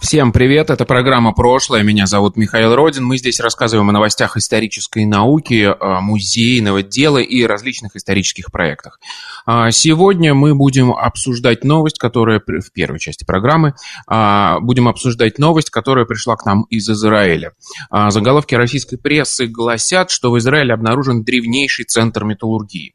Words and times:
Всем 0.00 0.32
привет, 0.32 0.70
это 0.70 0.86
программа 0.86 1.32
«Прошлое», 1.32 1.82
меня 1.82 2.06
зовут 2.06 2.34
Михаил 2.34 2.74
Родин. 2.74 3.04
Мы 3.04 3.18
здесь 3.18 3.38
рассказываем 3.38 3.90
о 3.90 3.92
новостях 3.92 4.38
исторической 4.38 5.04
науки, 5.04 5.76
музейного 6.00 6.82
дела 6.82 7.18
и 7.18 7.44
различных 7.44 7.96
исторических 7.96 8.50
проектах. 8.50 8.98
А, 9.44 9.70
сегодня 9.70 10.32
мы 10.32 10.54
будем 10.54 10.92
обсуждать 10.92 11.64
новость, 11.64 11.98
которая 11.98 12.40
в 12.40 12.72
первой 12.72 12.98
части 12.98 13.24
программы, 13.24 13.74
а, 14.06 14.58
будем 14.60 14.88
обсуждать 14.88 15.38
новость, 15.38 15.68
которая 15.68 16.06
пришла 16.06 16.34
к 16.36 16.46
нам 16.46 16.62
из 16.70 16.88
Израиля. 16.88 17.52
А, 17.90 18.10
заголовки 18.10 18.54
российской 18.54 18.96
прессы 18.96 19.46
гласят, 19.46 20.10
что 20.10 20.30
в 20.30 20.38
Израиле 20.38 20.72
обнаружен 20.72 21.24
древнейший 21.24 21.84
центр 21.84 22.24
металлургии. 22.24 22.94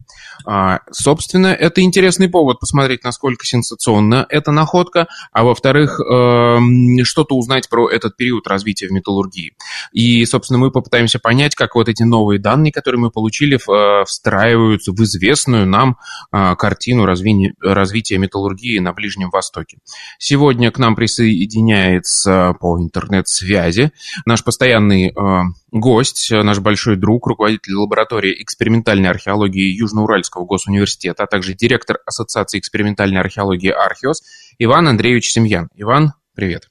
Собственно, 0.92 1.48
это 1.48 1.82
интересный 1.82 2.30
повод 2.30 2.60
посмотреть, 2.60 3.04
насколько 3.04 3.46
сенсационна 3.46 4.26
эта 4.30 4.52
находка, 4.52 5.08
а 5.32 5.44
во-вторых, 5.44 6.00
эм, 6.00 6.95
что-то 7.04 7.36
узнать 7.36 7.70
про 7.70 7.90
этот 7.90 8.18
период 8.18 8.48
развития 8.48 8.88
в 8.88 8.92
металлургии. 8.92 9.54
И, 9.92 10.26
собственно, 10.26 10.60
мы 10.60 10.72
попытаемся 10.72 11.20
понять, 11.20 11.56
как 11.56 11.76
вот 11.76 11.90
эти 11.90 12.04
новые 12.04 12.40
данные, 12.40 12.72
которые 12.72 13.00
мы 13.00 13.12
получили, 13.12 13.58
э, 13.58 14.06
встраиваются 14.06 14.92
в 14.92 15.04
известную 15.04 15.66
нам 15.66 15.98
э, 16.32 16.56
картину 16.56 17.06
развития 17.06 18.18
металлургии 18.18 18.80
на 18.80 18.94
Ближнем 18.94 19.30
Востоке. 19.30 19.78
Сегодня 20.20 20.72
к 20.72 20.78
нам 20.78 20.96
присоединяется 20.96 22.56
по 22.60 22.80
интернет-связи 22.80 23.92
наш 24.26 24.44
постоянный 24.44 25.10
э, 25.10 25.42
гость, 25.72 26.32
наш 26.32 26.60
большой 26.60 26.96
друг, 26.96 27.28
руководитель 27.28 27.74
лаборатории 27.74 28.42
экспериментальной 28.42 29.10
археологии 29.10 29.76
Южноуральского 29.76 30.46
госуниверситета, 30.46 31.24
а 31.24 31.28
также 31.28 31.54
директор 31.54 32.00
Ассоциации 32.06 32.60
экспериментальной 32.60 33.20
археологии 33.20 33.70
«Археос» 33.70 34.22
Иван 34.60 34.88
Андреевич 34.88 35.32
Семьян. 35.32 35.70
Иван, 35.76 36.14
привет. 36.34 36.70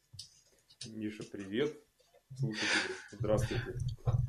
Здравствуйте. 3.19 3.63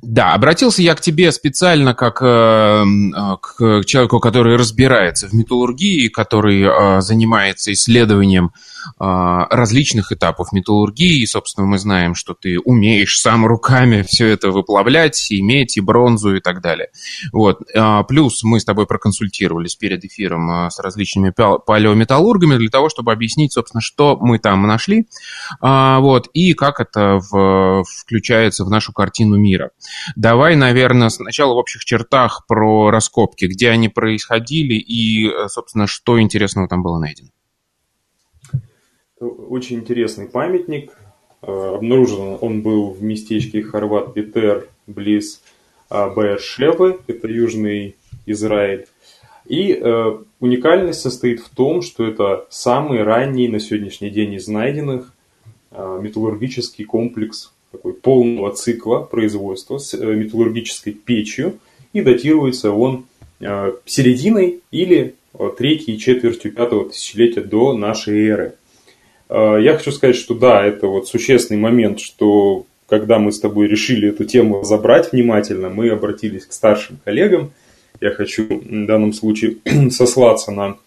Да, 0.02 0.34
обратился 0.34 0.82
я 0.82 0.96
к 0.96 1.02
тебе 1.02 1.32
специально 1.32 1.94
как 1.94 2.22
э, 2.22 2.26
э, 2.26 3.38
к 3.42 3.84
человеку, 3.86 4.20
который 4.20 4.56
разбирается 4.56 5.28
в 5.28 5.34
металлургии, 5.34 6.08
который 6.08 6.62
э, 6.62 7.02
занимается 7.02 7.74
исследованием 7.74 8.52
различных 8.97 10.11
этапов 10.11 10.52
металлургии. 10.52 11.22
И, 11.22 11.25
собственно, 11.25 11.67
мы 11.67 11.78
знаем, 11.78 12.16
что 12.16 12.33
ты 12.33 12.59
умеешь 12.59 13.19
сам 13.19 13.45
руками 13.45 14.03
все 14.08 14.28
это 14.28 14.52
выплавлять, 14.52 15.31
и 15.31 15.41
медь, 15.41 15.78
и 15.78 15.81
бронзу, 15.81 16.36
и 16.36 16.39
так 16.39 16.61
далее. 16.61 16.89
Вот. 17.31 17.61
А, 17.75 18.03
плюс 18.03 18.44
мы 18.44 18.59
с 18.59 18.66
тобой 18.66 18.86
проконсультировались 18.86 19.75
перед 19.75 20.03
эфиром 20.03 20.50
а, 20.50 20.69
с 20.69 20.80
различными 20.80 21.31
палеометаллургами 21.31 22.58
для 22.58 22.69
того, 22.69 22.89
чтобы 22.89 23.11
объяснить, 23.11 23.53
собственно, 23.53 23.81
что 23.81 24.17
мы 24.19 24.39
там 24.39 24.63
нашли, 24.63 25.08
вот, 25.61 26.28
и 26.33 26.53
как 26.53 26.80
это 26.80 27.19
в, 27.19 27.83
включается 27.83 28.66
в 28.66 28.69
нашу 28.69 28.94
картину 28.94 29.38
мира. 29.38 29.72
Давай, 30.16 30.56
наверное, 30.56 31.09
сначала 31.09 31.53
в 31.53 31.58
общих 31.58 31.86
чертах 31.86 32.45
про 32.47 32.89
раскопки, 32.89 33.45
где 33.45 33.69
они 33.69 33.89
происходили 33.89 34.75
и, 34.75 35.30
собственно, 35.47 35.88
что 35.88 36.22
интересного 36.22 36.68
там 36.68 36.84
было 36.84 37.00
найдено. 37.00 37.29
Очень 39.25 39.78
интересный 39.78 40.28
памятник. 40.28 40.91
Э, 41.41 41.75
обнаружен 41.75 42.38
он 42.41 42.62
был 42.62 42.91
в 42.91 43.03
местечке 43.03 43.62
Хорват 43.63 44.13
Петер 44.13 44.68
близ 44.88 45.41
э, 45.90 46.09
Баершевы, 46.13 47.00
это 47.08 47.28
Южный 47.28 47.96
Израиль. 48.25 48.88
И 49.46 49.74
э, 49.74 50.18
уникальность 50.40 51.02
состоит 51.02 51.40
в 51.40 51.50
том, 51.50 51.81
что 51.81 52.06
это 52.06 52.47
самый 52.50 53.03
ранний 53.03 53.47
на 53.47 53.59
сегодняшний 53.59 54.09
день 54.09 54.34
из 54.34 54.47
найденных 54.47 55.13
э, 55.72 56.00
металлургический 56.02 56.86
комплекс 56.86 57.52
такой 57.72 57.94
полного 57.94 58.52
цикла 58.53 59.00
производства 59.00 59.78
с 59.78 59.94
э, 59.94 60.16
металлургической 60.16 60.94
печью. 60.94 61.59
И 61.94 62.02
датируется 62.02 62.72
он 62.72 63.06
э, 63.40 63.74
серединой 63.86 64.62
или 64.72 65.16
э, 65.34 65.50
третьей 65.57 65.97
четвертью 65.97 66.52
пятого 66.52 66.90
тысячелетия 66.90 67.42
до 67.42 67.74
нашей 67.74 68.28
эры. 68.28 68.56
А, 69.30 69.58
я 69.58 69.78
хочу 69.78 69.91
сказать, 69.91 70.16
что 70.16 70.34
да, 70.34 70.66
это 70.66 70.88
вот 70.88 71.08
существенный 71.08 71.59
момент, 71.59 72.00
что 72.00 72.66
когда 72.88 73.19
мы 73.19 73.31
с 73.31 73.40
тобой 73.40 73.68
решили 73.68 74.09
эту 74.09 74.25
тему 74.25 74.63
забрать 74.63 75.12
внимательно, 75.12 75.69
мы 75.69 75.90
обратились 75.90 76.46
к 76.46 76.53
старшим 76.53 77.00
коллегам. 77.03 77.52
Я 78.02 78.12
хочу 78.12 78.46
в 78.47 78.86
данном 78.86 79.13
случае 79.13 79.58
сослаться 79.90 80.52
на 80.52 80.78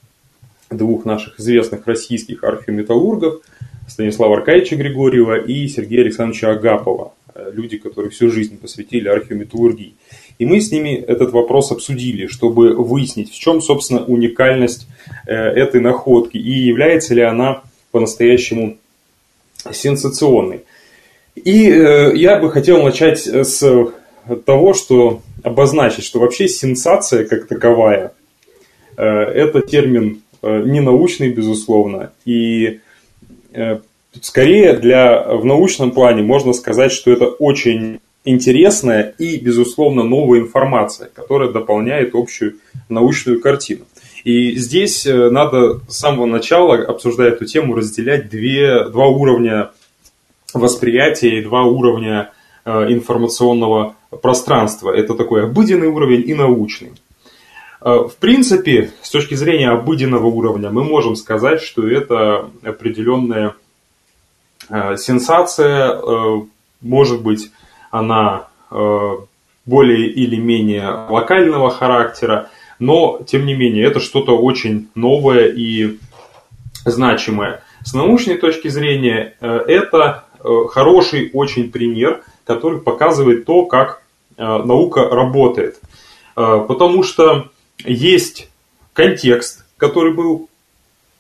двух 0.71 1.04
наших 1.04 1.41
известных 1.41 1.87
российских 1.87 2.44
археометаллургов, 2.44 3.41
Станислава 3.88 4.37
Аркадьевича 4.37 4.76
Григорьева 4.76 5.41
и 5.41 5.66
Сергея 5.66 6.03
Александровича 6.03 6.50
Агапова, 6.50 7.15
люди, 7.53 7.78
которые 7.78 8.10
всю 8.10 8.31
жизнь 8.31 8.59
посвятили 8.59 9.09
археометаллургии. 9.09 9.94
И 10.38 10.47
мы 10.47 10.60
с 10.60 10.70
ними 10.70 10.94
этот 10.94 11.32
вопрос 11.32 11.72
обсудили, 11.72 12.26
чтобы 12.26 12.75
выяснить, 12.75 13.32
в 13.32 13.38
чем, 13.38 13.60
собственно, 13.60 14.05
уникальность 14.05 14.87
э, 15.26 15.34
этой 15.34 15.81
находки 15.81 16.37
и 16.37 16.50
является 16.50 17.15
ли 17.15 17.22
она 17.22 17.62
по-настоящему 17.91 18.76
сенсационный. 19.72 20.65
И 21.34 21.69
э, 21.71 22.16
я 22.16 22.38
бы 22.38 22.50
хотел 22.50 22.82
начать 22.82 23.26
с 23.26 23.62
того, 24.44 24.75
что 24.75 25.22
обозначить, 25.43 26.04
что 26.04 26.21
вообще 26.21 26.49
сенсация 26.49 27.25
как 27.25 27.47
таковая, 27.47 28.12
э, 28.97 29.04
это 29.04 29.60
термин 29.60 30.22
э, 30.43 30.62
не 30.65 30.81
научный, 30.81 31.31
безусловно, 31.31 32.12
и 32.25 32.81
э, 33.53 33.78
скорее 34.20 34.75
для, 34.75 35.22
в 35.22 35.44
научном 35.44 35.93
плане 35.93 36.22
можно 36.22 36.53
сказать, 36.53 36.93
что 36.93 37.12
это 37.12 37.26
очень 37.26 38.00
интересная 38.25 39.15
и, 39.19 39.38
безусловно, 39.38 40.03
новая 40.03 40.41
информация, 40.41 41.09
которая 41.15 41.50
дополняет 41.50 42.15
общую 42.15 42.56
научную 42.88 43.41
картину. 43.41 43.84
И 44.25 44.56
здесь 44.56 45.06
э, 45.06 45.31
надо 45.31 45.81
с 45.89 45.99
самого 45.99 46.27
начала, 46.27 46.77
обсуждая 46.77 47.31
эту 47.31 47.45
тему, 47.45 47.75
разделять 47.75 48.29
две, 48.29 48.89
два 48.89 49.06
уровня 49.06 49.71
восприятия 50.55 51.39
и 51.39 51.45
два 51.45 51.62
уровня 51.62 52.33
э, 52.65 52.93
информационного 52.93 53.95
пространства. 54.23 54.91
Это 54.91 55.15
такой 55.15 55.45
обыденный 55.45 55.89
уровень 55.89 56.29
и 56.29 56.34
научный. 56.34 56.93
Э, 57.81 58.09
в 58.09 58.17
принципе, 58.17 58.91
с 59.03 59.11
точки 59.11 59.34
зрения 59.34 59.71
обыденного 59.71 60.27
уровня, 60.27 60.71
мы 60.71 60.85
можем 60.85 61.17
сказать, 61.17 61.62
что 61.62 61.89
это 61.89 62.50
определенная 62.62 63.55
сенсация, 64.99 65.99
может 66.83 67.23
быть, 67.23 67.50
она 67.91 68.49
более 69.65 70.09
или 70.11 70.37
менее 70.37 70.91
локального 71.09 71.71
характера, 71.71 72.50
но, 72.78 73.21
тем 73.27 73.47
не 73.47 73.55
менее, 73.55 73.84
это 73.84 74.00
что-то 74.00 74.37
очень 74.37 74.89
новое 74.94 75.49
и 75.49 75.99
значимое. 76.84 77.62
С 77.84 77.94
научной 77.94 78.37
точки 78.37 78.69
зрения, 78.69 79.34
э, 79.41 79.47
это 79.66 80.25
э, 80.43 80.49
хороший 80.71 81.31
очень 81.33 81.71
пример, 81.71 82.22
который 82.44 82.81
показывает 82.81 83.44
то, 83.44 83.67
как 83.67 84.02
э, 84.37 84.43
наука 84.43 85.08
работает. 85.08 85.81
Потому 86.35 87.02
что 87.02 87.49
есть 87.85 88.49
контекст, 88.93 89.64
который 89.76 90.14
был 90.14 90.49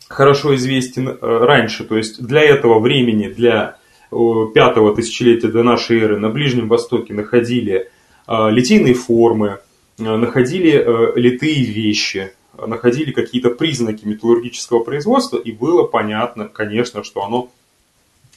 хорошо 0.08 0.54
известен 0.54 1.18
раньше. 1.20 1.82
То 1.82 1.96
есть 1.96 2.24
для 2.24 2.42
этого 2.42 2.78
времени, 2.78 3.26
для 3.26 3.78
пятого 4.10 4.94
тысячелетия 4.94 5.48
до 5.48 5.64
нашей 5.64 5.98
эры 5.98 6.20
на 6.20 6.28
Ближнем 6.28 6.68
Востоке 6.68 7.14
находили 7.14 7.90
литейные 8.28 8.94
формы, 8.94 9.58
находили 9.98 10.72
э, 10.72 11.12
литые 11.16 11.64
вещи, 11.64 12.32
находили 12.56 13.12
какие-то 13.12 13.50
признаки 13.50 14.04
металлургического 14.04 14.80
производства, 14.80 15.38
и 15.38 15.52
было 15.52 15.82
понятно, 15.84 16.48
конечно, 16.48 17.04
что 17.04 17.24
оно 17.24 17.50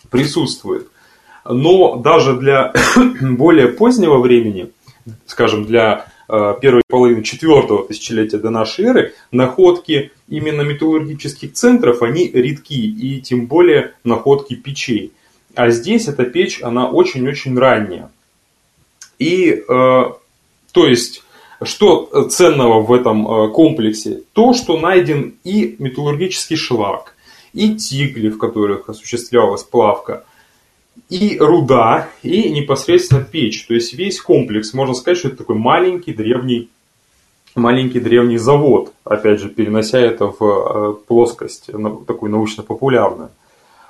присутствует. 0.10 0.88
Но 1.46 1.96
даже 1.98 2.36
для 2.38 2.74
более 3.22 3.68
позднего 3.68 4.18
времени, 4.18 4.72
скажем, 5.25 5.66
для 5.66 6.08
э, 6.28 6.56
первой 6.62 6.81
половины 6.88 7.24
четвертого 7.24 7.88
тысячелетия 7.88 8.38
до 8.38 8.50
нашей 8.50 8.86
эры, 8.86 9.14
находки 9.31 10.12
именно 10.28 10.62
металлургических 10.62 11.54
центров, 11.54 12.02
они 12.02 12.28
редки, 12.28 12.74
и 12.74 13.22
тем 13.22 13.46
более 13.46 13.94
находки 14.04 14.56
печей. 14.56 15.14
А 15.54 15.69
здесь 15.69 16.07
эта 16.07 16.24
печь, 16.24 16.62
она 16.62 16.90
очень-очень 16.90 17.57
ранняя. 17.57 18.10
И, 19.19 19.64
то 19.68 20.18
есть, 20.74 21.24
что 21.63 22.28
ценного 22.30 22.81
в 22.81 22.92
этом 22.94 23.52
комплексе? 23.52 24.22
То, 24.34 24.54
что 24.54 24.78
найден 24.78 25.36
и 25.44 25.75
металлургический 25.80 26.56
шлак, 26.56 27.16
и 27.54 27.75
тигли, 27.75 28.30
в 28.30 28.38
которых 28.38 28.90
осуществлялась 28.90 29.63
плавка, 29.63 30.24
и 31.10 31.38
руда, 31.40 32.10
и 32.24 32.50
непосредственно 32.50 33.24
печь. 33.24 33.66
То 33.68 33.74
есть 33.74 33.94
весь 33.94 34.22
комплекс, 34.22 34.74
можно 34.74 34.94
сказать, 34.94 35.18
что 35.18 35.28
это 35.30 35.38
такой 35.38 35.56
маленький 35.56 36.13
древний 36.13 36.69
маленький 37.56 38.00
древний 38.00 38.38
завод, 38.38 38.94
опять 39.04 39.40
же, 39.40 39.50
перенося 39.50 40.00
это 40.00 40.28
в 40.28 40.42
э, 40.42 40.94
плоскость, 41.07 41.69
такую 42.07 42.31
научно-популярную. 42.31 43.30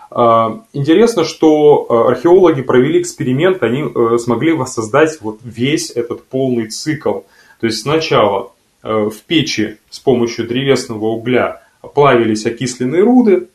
А, 0.10 0.64
интересно, 0.74 1.24
что 1.24 1.86
э, 1.88 2.10
археологи 2.12 2.62
провели 2.62 3.02
эксперимент, 3.02 3.64
они 3.64 3.84
э, 3.84 4.18
смогли 4.18 4.54
воссоздать 4.54 5.20
вот 5.22 5.40
весь 5.44 5.92
этот 5.92 6.24
полный 6.24 6.68
цикл. 6.68 7.20
То 7.62 7.68
есть 7.68 7.82
сначала 7.82 8.52
в 8.84 9.14
печи 9.28 9.78
с 9.90 10.00
помощью 10.00 10.48
древесного 10.48 11.06
угля 11.06 11.62
плавились 11.94 12.46
окисленные 12.46 13.04
руды, 13.04 13.48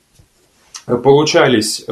получались 0.87 1.85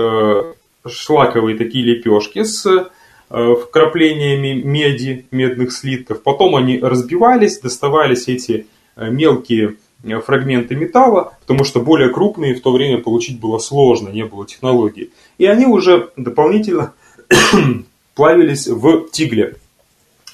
шлаковые 0.86 1.56
такие 1.56 1.84
лепешки 1.84 2.42
с 2.42 2.66
э, 2.66 3.54
вкраплениями 3.54 4.60
меди, 4.62 5.26
медных 5.30 5.72
слитков. 5.72 6.22
Потом 6.22 6.56
они 6.56 6.78
разбивались, 6.78 7.60
доставались 7.60 8.28
эти 8.28 8.66
э, 8.96 9.10
мелкие 9.10 9.76
э, 10.02 10.20
фрагменты 10.20 10.74
металла, 10.76 11.36
потому 11.40 11.64
что 11.64 11.80
более 11.80 12.10
крупные 12.10 12.54
в 12.54 12.60
то 12.60 12.72
время 12.72 12.98
получить 12.98 13.40
было 13.40 13.58
сложно, 13.58 14.10
не 14.10 14.24
было 14.24 14.46
технологии. 14.46 15.10
И 15.38 15.46
они 15.46 15.66
уже 15.66 16.10
дополнительно 16.16 16.92
плавились 18.14 18.68
в 18.68 19.08
тигле. 19.10 19.56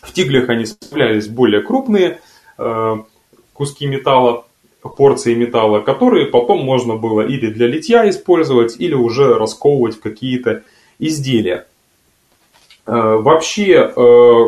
В 0.02 0.12
тиглях 0.12 0.48
они 0.48 0.66
сплавлялись 0.66 1.28
более 1.28 1.62
крупные 1.62 2.20
куски 3.60 3.86
металла, 3.86 4.46
порции 4.96 5.34
металла, 5.34 5.80
которые 5.80 6.26
потом 6.26 6.64
можно 6.64 6.96
было 6.96 7.20
или 7.20 7.50
для 7.50 7.66
литья 7.66 8.08
использовать, 8.08 8.76
или 8.78 8.94
уже 8.94 9.34
расковывать 9.34 9.96
в 9.96 10.00
какие-то 10.00 10.62
изделия. 10.98 11.66
Э, 12.86 12.92
вообще, 12.92 13.92
э, 13.94 14.44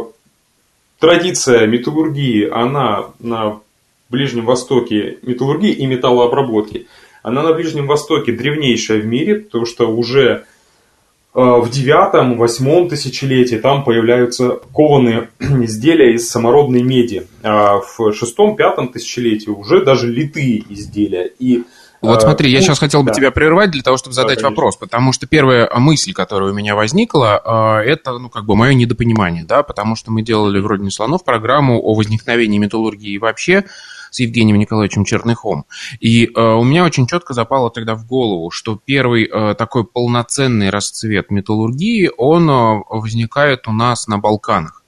традиция 0.98 1.66
металлургии, 1.66 2.48
она 2.48 3.10
на 3.18 3.60
Ближнем 4.08 4.46
Востоке, 4.46 5.18
металлургии 5.22 5.72
и 5.72 5.86
металлообработки, 5.86 6.86
она 7.22 7.42
на 7.42 7.52
Ближнем 7.52 7.86
Востоке 7.86 8.32
древнейшая 8.32 9.00
в 9.00 9.06
мире, 9.06 9.40
потому 9.40 9.66
что 9.66 9.86
уже 9.86 10.44
Э, 10.44 10.51
в 11.34 11.70
девятом, 11.70 12.36
восьмом 12.36 12.88
тысячелетии 12.88 13.56
там 13.56 13.84
появляются 13.84 14.60
кованые 14.74 15.30
изделия 15.40 16.14
из 16.14 16.28
самородной 16.28 16.82
меди. 16.82 17.26
А 17.42 17.78
в 17.78 18.12
шестом, 18.12 18.56
пятом 18.56 18.88
тысячелетии 18.88 19.48
уже 19.48 19.84
даже 19.84 20.08
литые 20.08 20.62
изделия. 20.68 21.30
И 21.38 21.64
вот 22.02 22.18
э, 22.18 22.20
смотри, 22.20 22.50
я 22.50 22.60
сейчас 22.60 22.80
ну, 22.80 22.86
хотел 22.86 23.02
бы 23.02 23.10
да. 23.10 23.14
тебя 23.14 23.30
прервать 23.30 23.70
для 23.70 23.82
того, 23.82 23.96
чтобы 23.96 24.14
задать 24.14 24.40
да, 24.40 24.48
вопрос, 24.50 24.76
потому 24.76 25.12
что 25.12 25.28
первая 25.28 25.70
мысль, 25.76 26.12
которая 26.12 26.50
у 26.50 26.54
меня 26.54 26.74
возникла, 26.74 27.80
э, 27.84 27.90
это, 27.90 28.18
ну, 28.18 28.28
как 28.28 28.44
бы 28.44 28.56
мое 28.56 28.74
недопонимание, 28.74 29.44
да, 29.44 29.62
потому 29.62 29.94
что 29.94 30.10
мы 30.10 30.22
делали 30.22 30.60
вроде 30.60 30.82
не 30.82 30.90
слонов 30.90 31.24
программу 31.24 31.80
о 31.80 31.94
возникновении 31.94 32.58
металлургии 32.58 33.18
вообще, 33.18 33.64
с 34.12 34.20
Евгением 34.20 34.58
Николаевичем 34.58 35.04
Черныхом. 35.04 35.64
И 35.98 36.26
э, 36.26 36.40
у 36.40 36.62
меня 36.62 36.84
очень 36.84 37.06
четко 37.06 37.34
запало 37.34 37.70
тогда 37.70 37.94
в 37.94 38.06
голову, 38.06 38.50
что 38.50 38.78
первый 38.84 39.24
э, 39.24 39.54
такой 39.54 39.84
полноценный 39.84 40.70
расцвет 40.70 41.30
металлургии, 41.30 42.10
он 42.16 42.48
э, 42.48 42.82
возникает 42.90 43.66
у 43.66 43.72
нас 43.72 44.06
на 44.06 44.18
Балканах. 44.18 44.81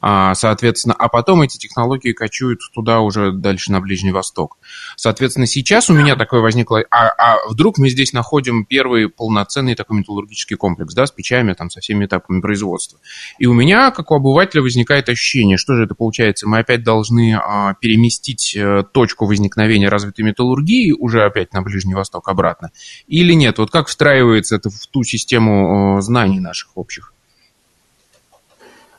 А, 0.00 0.34
соответственно, 0.34 0.94
а 0.94 1.08
потом 1.08 1.42
эти 1.42 1.58
технологии 1.58 2.12
кочуют 2.12 2.60
туда 2.74 3.00
уже 3.00 3.32
дальше 3.32 3.72
на 3.72 3.80
Ближний 3.80 4.12
Восток. 4.12 4.58
Соответственно, 4.96 5.46
сейчас 5.46 5.90
у 5.90 5.94
меня 5.94 6.16
такое 6.16 6.40
возникло, 6.40 6.84
а, 6.90 7.08
а 7.08 7.48
вдруг 7.48 7.78
мы 7.78 7.88
здесь 7.88 8.12
находим 8.12 8.64
первый 8.64 9.08
полноценный 9.08 9.74
такой 9.74 9.98
металлургический 9.98 10.56
комплекс, 10.56 10.94
да, 10.94 11.06
с 11.06 11.10
печами, 11.10 11.52
там, 11.54 11.70
со 11.70 11.80
всеми 11.80 12.06
этапами 12.06 12.40
производства. 12.40 12.98
И 13.38 13.46
у 13.46 13.54
меня, 13.54 13.90
как 13.90 14.10
у 14.10 14.14
обывателя, 14.14 14.62
возникает 14.62 15.08
ощущение, 15.08 15.56
что 15.56 15.74
же 15.74 15.84
это 15.84 15.94
получается, 15.94 16.48
мы 16.48 16.58
опять 16.58 16.82
должны 16.82 17.34
а, 17.34 17.74
переместить 17.74 18.56
а, 18.56 18.82
точку 18.82 19.26
возникновения 19.26 19.88
развитой 19.88 20.24
металлургии 20.24 20.92
уже 20.92 21.24
опять 21.24 21.52
на 21.52 21.62
Ближний 21.62 21.94
Восток 21.94 22.28
обратно, 22.28 22.70
или 23.06 23.32
нет? 23.32 23.58
Вот 23.58 23.70
как 23.70 23.88
встраивается 23.88 24.56
это 24.56 24.70
в 24.70 24.86
ту 24.86 25.02
систему 25.02 25.96
а, 25.96 26.00
знаний 26.00 26.40
наших 26.40 26.76
общих? 26.76 27.12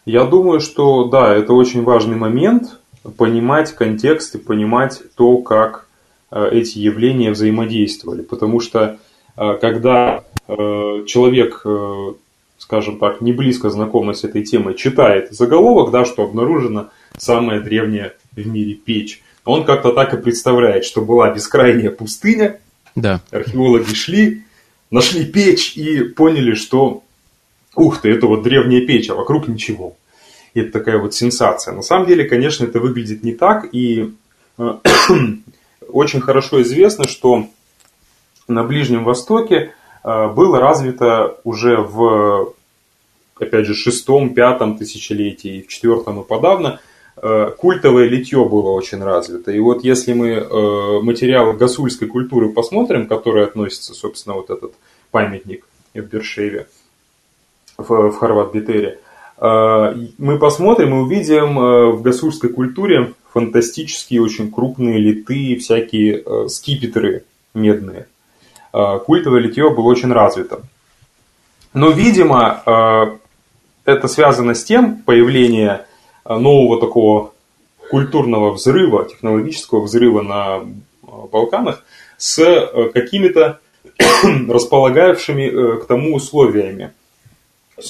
Я 0.07 0.23
думаю, 0.23 0.61
что 0.61 1.03
да, 1.03 1.35
это 1.35 1.51
очень 1.51 1.83
важный 1.83 2.15
момент, 2.15 2.79
понимать 3.17 3.73
контекст 3.73 4.35
и 4.35 4.37
понимать 4.37 5.01
то, 5.17 5.39
как 5.39 5.85
э, 6.31 6.47
эти 6.53 6.79
явления 6.79 7.31
взаимодействовали. 7.31 8.21
Потому 8.21 8.61
что 8.61 8.99
э, 9.35 9.57
когда 9.59 10.23
э, 10.47 10.53
человек, 11.07 11.61
скажем 12.57 12.99
так, 12.99 13.19
не 13.19 13.33
близко 13.33 13.69
знакомый 13.69 14.15
с 14.15 14.23
этой 14.23 14.43
темой, 14.45 14.75
читает 14.75 15.33
заголовок, 15.33 15.91
да, 15.91 16.05
что 16.05 16.23
обнаружена 16.23 16.87
самая 17.17 17.59
древняя 17.59 18.13
в 18.31 18.47
мире 18.47 18.75
печь, 18.75 19.21
он 19.43 19.65
как-то 19.65 19.91
так 19.91 20.13
и 20.13 20.21
представляет, 20.21 20.85
что 20.85 21.01
была 21.01 21.33
бескрайняя 21.33 21.91
пустыня, 21.91 22.61
да. 22.95 23.19
археологи 23.29 23.93
шли, 23.93 24.43
нашли 24.89 25.25
печь 25.25 25.75
и 25.75 26.03
поняли, 26.03 26.53
что 26.53 27.03
ух 27.77 28.01
ты, 28.01 28.09
это 28.09 28.27
вот 28.27 28.43
древняя 28.43 28.85
печь, 28.85 29.09
а 29.09 29.15
вокруг 29.15 29.47
ничего. 29.47 29.95
И 30.53 30.61
это 30.61 30.71
такая 30.71 30.97
вот 30.97 31.13
сенсация. 31.13 31.73
На 31.73 31.83
самом 31.83 32.07
деле, 32.07 32.25
конечно, 32.25 32.65
это 32.65 32.79
выглядит 32.79 33.23
не 33.23 33.33
так. 33.33 33.67
И 33.71 34.13
э, 34.57 34.77
очень 35.87 36.21
хорошо 36.21 36.61
известно, 36.63 37.07
что 37.07 37.47
на 38.47 38.63
Ближнем 38.63 39.03
Востоке 39.03 39.73
э, 40.03 40.27
было 40.29 40.59
развито 40.59 41.39
уже 41.43 41.77
в, 41.77 42.53
опять 43.39 43.67
же, 43.67 43.75
шестом, 43.75 44.33
пятом 44.33 44.77
тысячелетии, 44.77 45.61
в 45.61 45.67
четвертом 45.67 46.21
и 46.21 46.23
подавно, 46.25 46.79
э, 47.17 47.51
культовое 47.55 48.07
литье 48.07 48.43
было 48.43 48.71
очень 48.71 49.03
развито. 49.03 49.51
И 49.51 49.59
вот 49.59 49.83
если 49.83 50.13
мы 50.13 51.03
материалы 51.03 51.53
гасульской 51.53 52.07
культуры 52.07 52.49
посмотрим, 52.49 53.07
которые 53.07 53.45
относятся, 53.45 53.93
собственно, 53.93 54.35
вот 54.35 54.49
этот 54.49 54.73
памятник 55.11 55.67
в 55.93 56.01
Бершеве, 56.01 56.67
в, 57.77 58.11
в 58.11 58.17
Хорват-Битере, 58.17 58.99
э, 59.37 59.95
мы 60.17 60.39
посмотрим 60.39 60.95
и 60.95 60.97
увидим 60.99 61.59
э, 61.59 61.91
в 61.91 62.01
гасурской 62.01 62.49
культуре 62.49 63.13
фантастические, 63.33 64.21
очень 64.21 64.51
крупные 64.51 64.97
литые, 64.97 65.57
всякие 65.57 66.23
э, 66.25 66.47
скипетры 66.49 67.23
медные. 67.53 68.07
Культовое 68.71 69.39
литье 69.39 69.71
было 69.71 69.85
очень 69.85 70.11
развито. 70.11 70.61
Но, 71.73 71.89
видимо, 71.89 73.17
это 73.85 74.07
связано 74.07 74.53
с 74.53 74.63
тем, 74.63 75.01
появление 75.01 75.85
нового 76.25 76.79
такого 76.79 77.33
культурного 77.89 78.51
взрыва, 78.51 79.05
технологического 79.05 79.81
взрыва 79.81 80.21
на 80.21 80.59
Балканах 81.01 81.83
с 82.17 82.37
какими-то 82.93 83.61
располагавшими 84.47 85.79
к 85.79 85.85
тому 85.85 86.13
условиями 86.13 86.91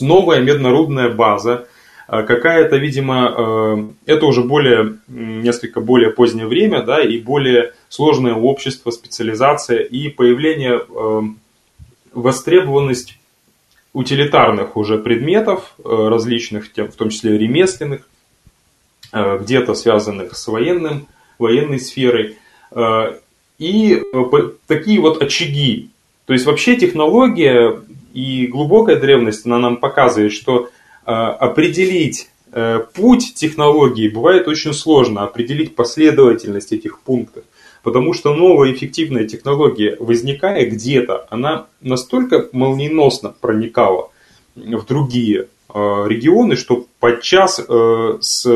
новая 0.01 0.41
меднорудная 0.41 1.09
база, 1.09 1.67
э, 2.07 2.23
какая-то, 2.23 2.77
видимо, 2.77 3.93
э, 4.05 4.11
это 4.11 4.25
уже 4.25 4.43
более, 4.43 4.97
несколько 5.07 5.81
более 5.81 6.11
позднее 6.11 6.47
время, 6.47 6.83
да, 6.83 7.01
и 7.01 7.19
более 7.19 7.73
сложное 7.89 8.33
общество, 8.33 8.91
специализация 8.91 9.79
и 9.79 10.09
появление, 10.09 10.81
э, 10.87 11.21
востребованность 12.13 13.17
утилитарных 13.93 14.77
уже 14.77 14.97
предметов, 14.97 15.73
различных, 15.83 16.67
в 16.67 16.95
том 16.95 17.09
числе 17.09 17.37
ремесленных, 17.37 18.07
где-то 19.11 19.73
связанных 19.73 20.35
с 20.35 20.47
военным, 20.47 21.07
военной 21.39 21.79
сферой, 21.79 22.37
и 23.57 24.03
такие 24.67 24.99
вот 24.99 25.23
очаги. 25.23 25.89
То 26.25 26.33
есть 26.33 26.45
вообще 26.45 26.75
технология 26.75 27.79
и 28.17 28.47
глубокая 28.47 28.95
древность, 28.95 29.45
она 29.45 29.59
нам 29.59 29.77
показывает, 29.77 30.31
что 30.31 30.69
э, 31.05 31.11
определить 31.11 32.31
э, 32.51 32.79
путь 32.95 33.35
технологии 33.35 34.09
бывает 34.09 34.47
очень 34.47 34.73
сложно, 34.73 35.21
определить 35.21 35.75
последовательность 35.75 36.71
этих 36.71 36.99
пунктов. 37.01 37.43
Потому 37.83 38.13
что 38.13 38.33
новая 38.33 38.73
эффективная 38.73 39.27
технология, 39.27 39.95
возникая 39.99 40.65
где-то, 40.65 41.27
она 41.29 41.67
настолько 41.79 42.49
молниеносно 42.53 43.35
проникала 43.39 44.09
в 44.55 44.83
другие 44.87 45.41
э, 45.41 45.73
регионы, 46.07 46.55
что 46.55 46.87
подчас 46.99 47.59
с 47.59 48.47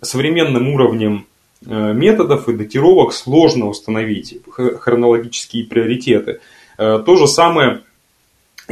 современным 0.00 0.68
уровнем 0.68 1.26
методов 1.60 2.48
и 2.48 2.52
датировок 2.52 3.12
сложно 3.12 3.68
установить 3.68 4.38
хронологические 4.48 5.64
приоритеты. 5.64 6.40
То 6.76 7.16
же 7.16 7.26
самое 7.28 7.82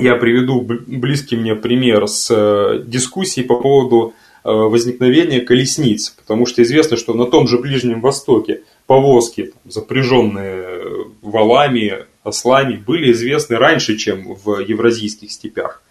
я 0.00 0.16
приведу 0.16 0.60
близкий 0.60 1.36
мне 1.36 1.54
пример 1.54 2.08
с 2.08 2.28
э, 2.30 2.82
дискуссией 2.86 3.46
по 3.46 3.56
поводу 3.56 4.14
возникновения 4.42 5.42
колесниц, 5.42 6.14
потому 6.16 6.46
что 6.46 6.62
известно, 6.62 6.96
что 6.96 7.12
на 7.12 7.26
том 7.26 7.46
же 7.46 7.58
Ближнем 7.58 8.00
Востоке 8.00 8.62
повозки, 8.86 9.52
запряженные 9.66 11.10
валами, 11.20 12.06
ослами, 12.24 12.76
были 12.76 13.12
известны 13.12 13.56
раньше, 13.56 13.98
чем 13.98 14.34
в 14.34 14.60
евразийских 14.60 15.30
степях. 15.30 15.82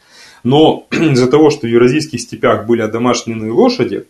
Но 0.44 0.88
из-за 0.92 1.30
того, 1.30 1.50
что 1.50 1.68
в 1.68 1.70
евразийских 1.70 2.20
степях 2.22 2.66
были 2.66 2.82
одомашненные 2.82 3.52
лошади, 3.52 4.06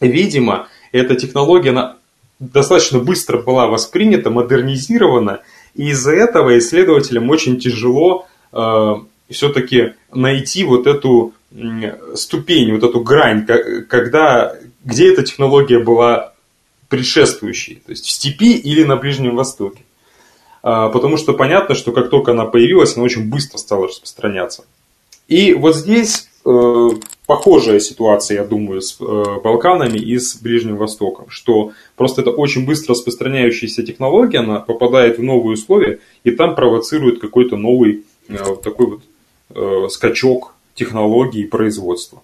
видимо, 0.00 0.68
эта 0.92 1.14
технология 1.14 1.70
она 1.70 1.96
достаточно 2.38 2.98
быстро 2.98 3.38
была 3.38 3.66
воспринята, 3.66 4.30
модернизирована, 4.30 5.40
и 5.74 5.90
из-за 5.90 6.12
этого 6.12 6.58
исследователям 6.58 7.28
очень 7.30 7.58
тяжело 7.58 8.22
э, 8.22 8.26
все-таки 8.50 9.94
найти 10.12 10.64
вот 10.64 10.86
эту 10.86 11.34
ступень, 12.14 12.72
вот 12.72 12.82
эту 12.82 13.00
грань, 13.00 13.46
когда, 13.88 14.54
где 14.84 15.12
эта 15.12 15.22
технология 15.22 15.78
была 15.78 16.32
предшествующей, 16.88 17.82
то 17.84 17.90
есть 17.90 18.04
в 18.04 18.10
степи 18.10 18.52
или 18.52 18.84
на 18.84 18.96
Ближнем 18.96 19.34
Востоке. 19.36 19.82
А, 20.62 20.88
потому 20.88 21.16
что 21.16 21.32
понятно, 21.32 21.74
что 21.74 21.92
как 21.92 22.10
только 22.10 22.32
она 22.32 22.44
появилась, 22.44 22.96
она 22.96 23.04
очень 23.04 23.28
быстро 23.28 23.58
стала 23.58 23.86
распространяться. 23.86 24.64
И 25.28 25.54
вот 25.54 25.74
здесь 25.74 26.28
э, 26.44 26.88
похожая 27.26 27.80
ситуация, 27.80 28.38
я 28.38 28.44
думаю, 28.44 28.80
с 28.80 28.96
э, 29.00 29.04
Балканами 29.42 29.98
и 29.98 30.18
с 30.18 30.36
Ближним 30.36 30.76
Востоком, 30.76 31.30
что 31.30 31.72
просто 31.96 32.22
это 32.22 32.30
очень 32.30 32.64
быстро 32.64 32.94
распространяющаяся 32.94 33.82
технология, 33.82 34.38
она 34.38 34.60
попадает 34.60 35.18
в 35.18 35.22
новые 35.22 35.54
условия, 35.54 36.00
и 36.22 36.30
там 36.30 36.54
провоцирует 36.54 37.20
какой-то 37.20 37.56
новый 37.56 38.04
э, 38.28 38.56
такой 38.62 38.86
вот 38.86 39.92
скачок 39.92 40.54
технологий 40.74 41.42
и 41.42 41.46
производства. 41.46 42.22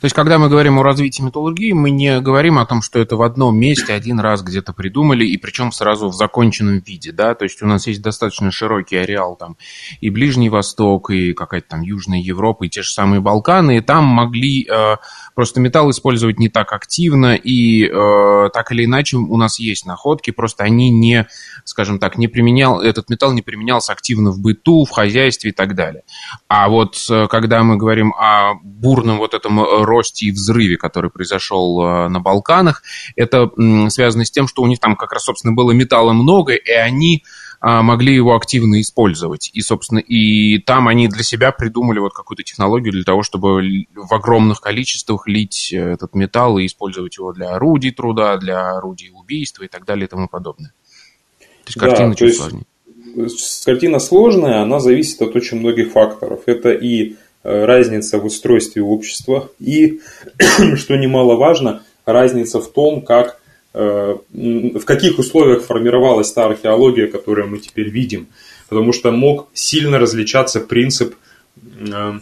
То 0.00 0.04
есть, 0.04 0.14
когда 0.14 0.38
мы 0.38 0.48
говорим 0.48 0.78
о 0.78 0.82
развитии 0.82 1.22
металлургии, 1.22 1.72
мы 1.72 1.90
не 1.90 2.20
говорим 2.20 2.58
о 2.58 2.66
том, 2.66 2.82
что 2.82 2.98
это 2.98 3.16
в 3.16 3.22
одном 3.22 3.56
месте 3.56 3.92
один 3.92 4.20
раз 4.20 4.42
где-то 4.42 4.72
придумали, 4.72 5.24
и 5.24 5.36
причем 5.36 5.72
сразу 5.72 6.08
в 6.08 6.14
законченном 6.14 6.80
виде, 6.80 7.12
да, 7.12 7.34
то 7.34 7.44
есть 7.44 7.62
у 7.62 7.66
нас 7.66 7.86
есть 7.86 8.02
достаточно 8.02 8.50
широкий 8.50 8.96
ареал 8.96 9.36
там 9.36 9.56
и 10.00 10.10
Ближний 10.10 10.50
Восток, 10.50 11.10
и 11.10 11.32
какая-то 11.32 11.68
там 11.68 11.80
Южная 11.82 12.20
Европа, 12.20 12.64
и 12.64 12.68
те 12.68 12.82
же 12.82 12.90
самые 12.90 13.20
Балканы, 13.20 13.78
и 13.78 13.80
там 13.80 14.04
могли 14.04 14.66
э, 14.68 14.96
просто 15.34 15.60
металл 15.60 15.90
использовать 15.90 16.38
не 16.38 16.48
так 16.48 16.72
активно, 16.72 17.34
и 17.34 17.86
э, 17.86 18.50
так 18.52 18.70
или 18.72 18.84
иначе 18.84 19.16
у 19.16 19.36
нас 19.36 19.58
есть 19.58 19.86
находки, 19.86 20.30
просто 20.30 20.64
они 20.64 20.90
не, 20.90 21.26
скажем 21.64 21.98
так, 21.98 22.18
не 22.18 22.28
применял, 22.28 22.80
этот 22.80 23.08
металл 23.08 23.32
не 23.32 23.42
применялся 23.42 23.92
активно 23.92 24.30
в 24.30 24.40
быту, 24.40 24.84
в 24.84 24.90
хозяйстве 24.90 25.50
и 25.50 25.54
так 25.54 25.74
далее. 25.74 26.02
А 26.48 26.68
вот 26.68 26.96
э, 27.10 27.26
когда 27.28 27.62
мы 27.62 27.76
говорим 27.76 28.12
о 28.12 28.54
бурном 28.62 29.18
вот 29.18 29.34
этом 29.34 29.53
росте 29.58 30.26
и 30.26 30.30
взрыве, 30.30 30.76
который 30.76 31.10
произошел 31.10 31.82
э, 31.82 32.08
на 32.08 32.20
Балканах. 32.20 32.82
Это 33.16 33.50
связано 33.88 34.24
с 34.24 34.30
тем, 34.30 34.48
что 34.48 34.62
у 34.62 34.66
них 34.66 34.80
там 34.80 34.96
как 34.96 35.12
раз, 35.12 35.24
собственно, 35.24 35.54
было 35.54 35.72
металла 35.72 36.12
много, 36.12 36.54
и 36.54 36.70
они 36.70 37.24
а, 37.66 37.82
могли 37.82 38.14
его 38.14 38.36
активно 38.36 38.78
использовать. 38.82 39.50
И, 39.54 39.62
собственно, 39.62 39.98
и 39.98 40.58
там 40.58 40.86
они 40.86 41.08
для 41.08 41.22
себя 41.22 41.50
придумали 41.50 41.98
вот 41.98 42.12
какую-то 42.12 42.42
технологию 42.42 42.92
для 42.92 43.04
того, 43.04 43.22
чтобы 43.22 43.86
в 43.94 44.12
огромных 44.12 44.60
количествах 44.60 45.26
лить 45.26 45.72
э, 45.72 45.92
этот 45.92 46.14
металл 46.14 46.58
и 46.58 46.66
использовать 46.66 47.16
его 47.16 47.32
для 47.32 47.54
орудий 47.54 47.90
труда, 47.90 48.36
для 48.36 48.76
орудий 48.76 49.10
убийства 49.14 49.64
и 49.64 49.68
так 49.68 49.86
далее 49.86 50.04
и 50.04 50.08
тому 50.10 50.28
подобное. 50.28 50.74
То 51.38 51.68
есть 51.68 51.78
картина 51.78 52.10
да, 52.10 52.14
чуть 52.16 52.28
есть 52.28 52.38
сложнее. 52.38 52.64
Картина 53.64 53.98
сложная, 53.98 54.60
она 54.60 54.78
зависит 54.78 55.22
от 55.22 55.34
очень 55.34 55.60
многих 55.60 55.92
факторов. 55.92 56.42
Это 56.44 56.70
и 56.70 57.14
Э, 57.14 57.23
разница 57.44 58.18
в 58.18 58.24
устройстве 58.24 58.82
общества 58.82 59.50
и, 59.60 60.00
что 60.76 60.96
немаловажно, 60.96 61.82
разница 62.06 62.60
в 62.60 62.72
том, 62.72 63.02
как, 63.02 63.40
э, 63.74 64.16
в 64.32 64.84
каких 64.84 65.18
условиях 65.18 65.62
формировалась 65.62 66.32
та 66.32 66.46
археология, 66.46 67.06
которую 67.06 67.48
мы 67.48 67.58
теперь 67.58 67.90
видим. 67.90 68.28
Потому 68.68 68.92
что 68.92 69.10
мог 69.12 69.48
сильно 69.52 69.98
различаться 69.98 70.60
принцип 70.60 71.14
э, 71.56 72.12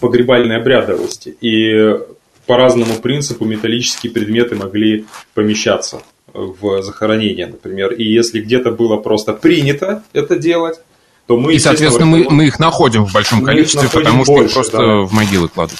погребальной 0.00 0.58
обрядовости. 0.58 1.34
И 1.40 1.98
по 2.46 2.56
разному 2.56 2.94
принципу 3.02 3.44
металлические 3.44 4.12
предметы 4.12 4.56
могли 4.56 5.06
помещаться 5.34 6.02
в 6.32 6.82
захоронение, 6.82 7.46
например. 7.46 7.92
И 7.92 8.04
если 8.04 8.40
где-то 8.40 8.70
было 8.72 8.96
просто 8.98 9.32
принято 9.32 10.02
это 10.12 10.36
делать, 10.36 10.80
то 11.28 11.36
мы... 11.36 11.52
И, 11.52 11.58
соответственно, 11.58 12.06
мы, 12.06 12.26
мы 12.30 12.46
их 12.46 12.58
находим 12.58 13.04
в 13.04 13.12
большом 13.12 13.44
количестве, 13.44 13.86
потому 13.92 14.24
что 14.24 14.32
больше, 14.32 14.48
их 14.48 14.54
просто 14.54 14.78
да. 14.78 15.00
в 15.02 15.12
могилы 15.12 15.48
кладут. 15.48 15.76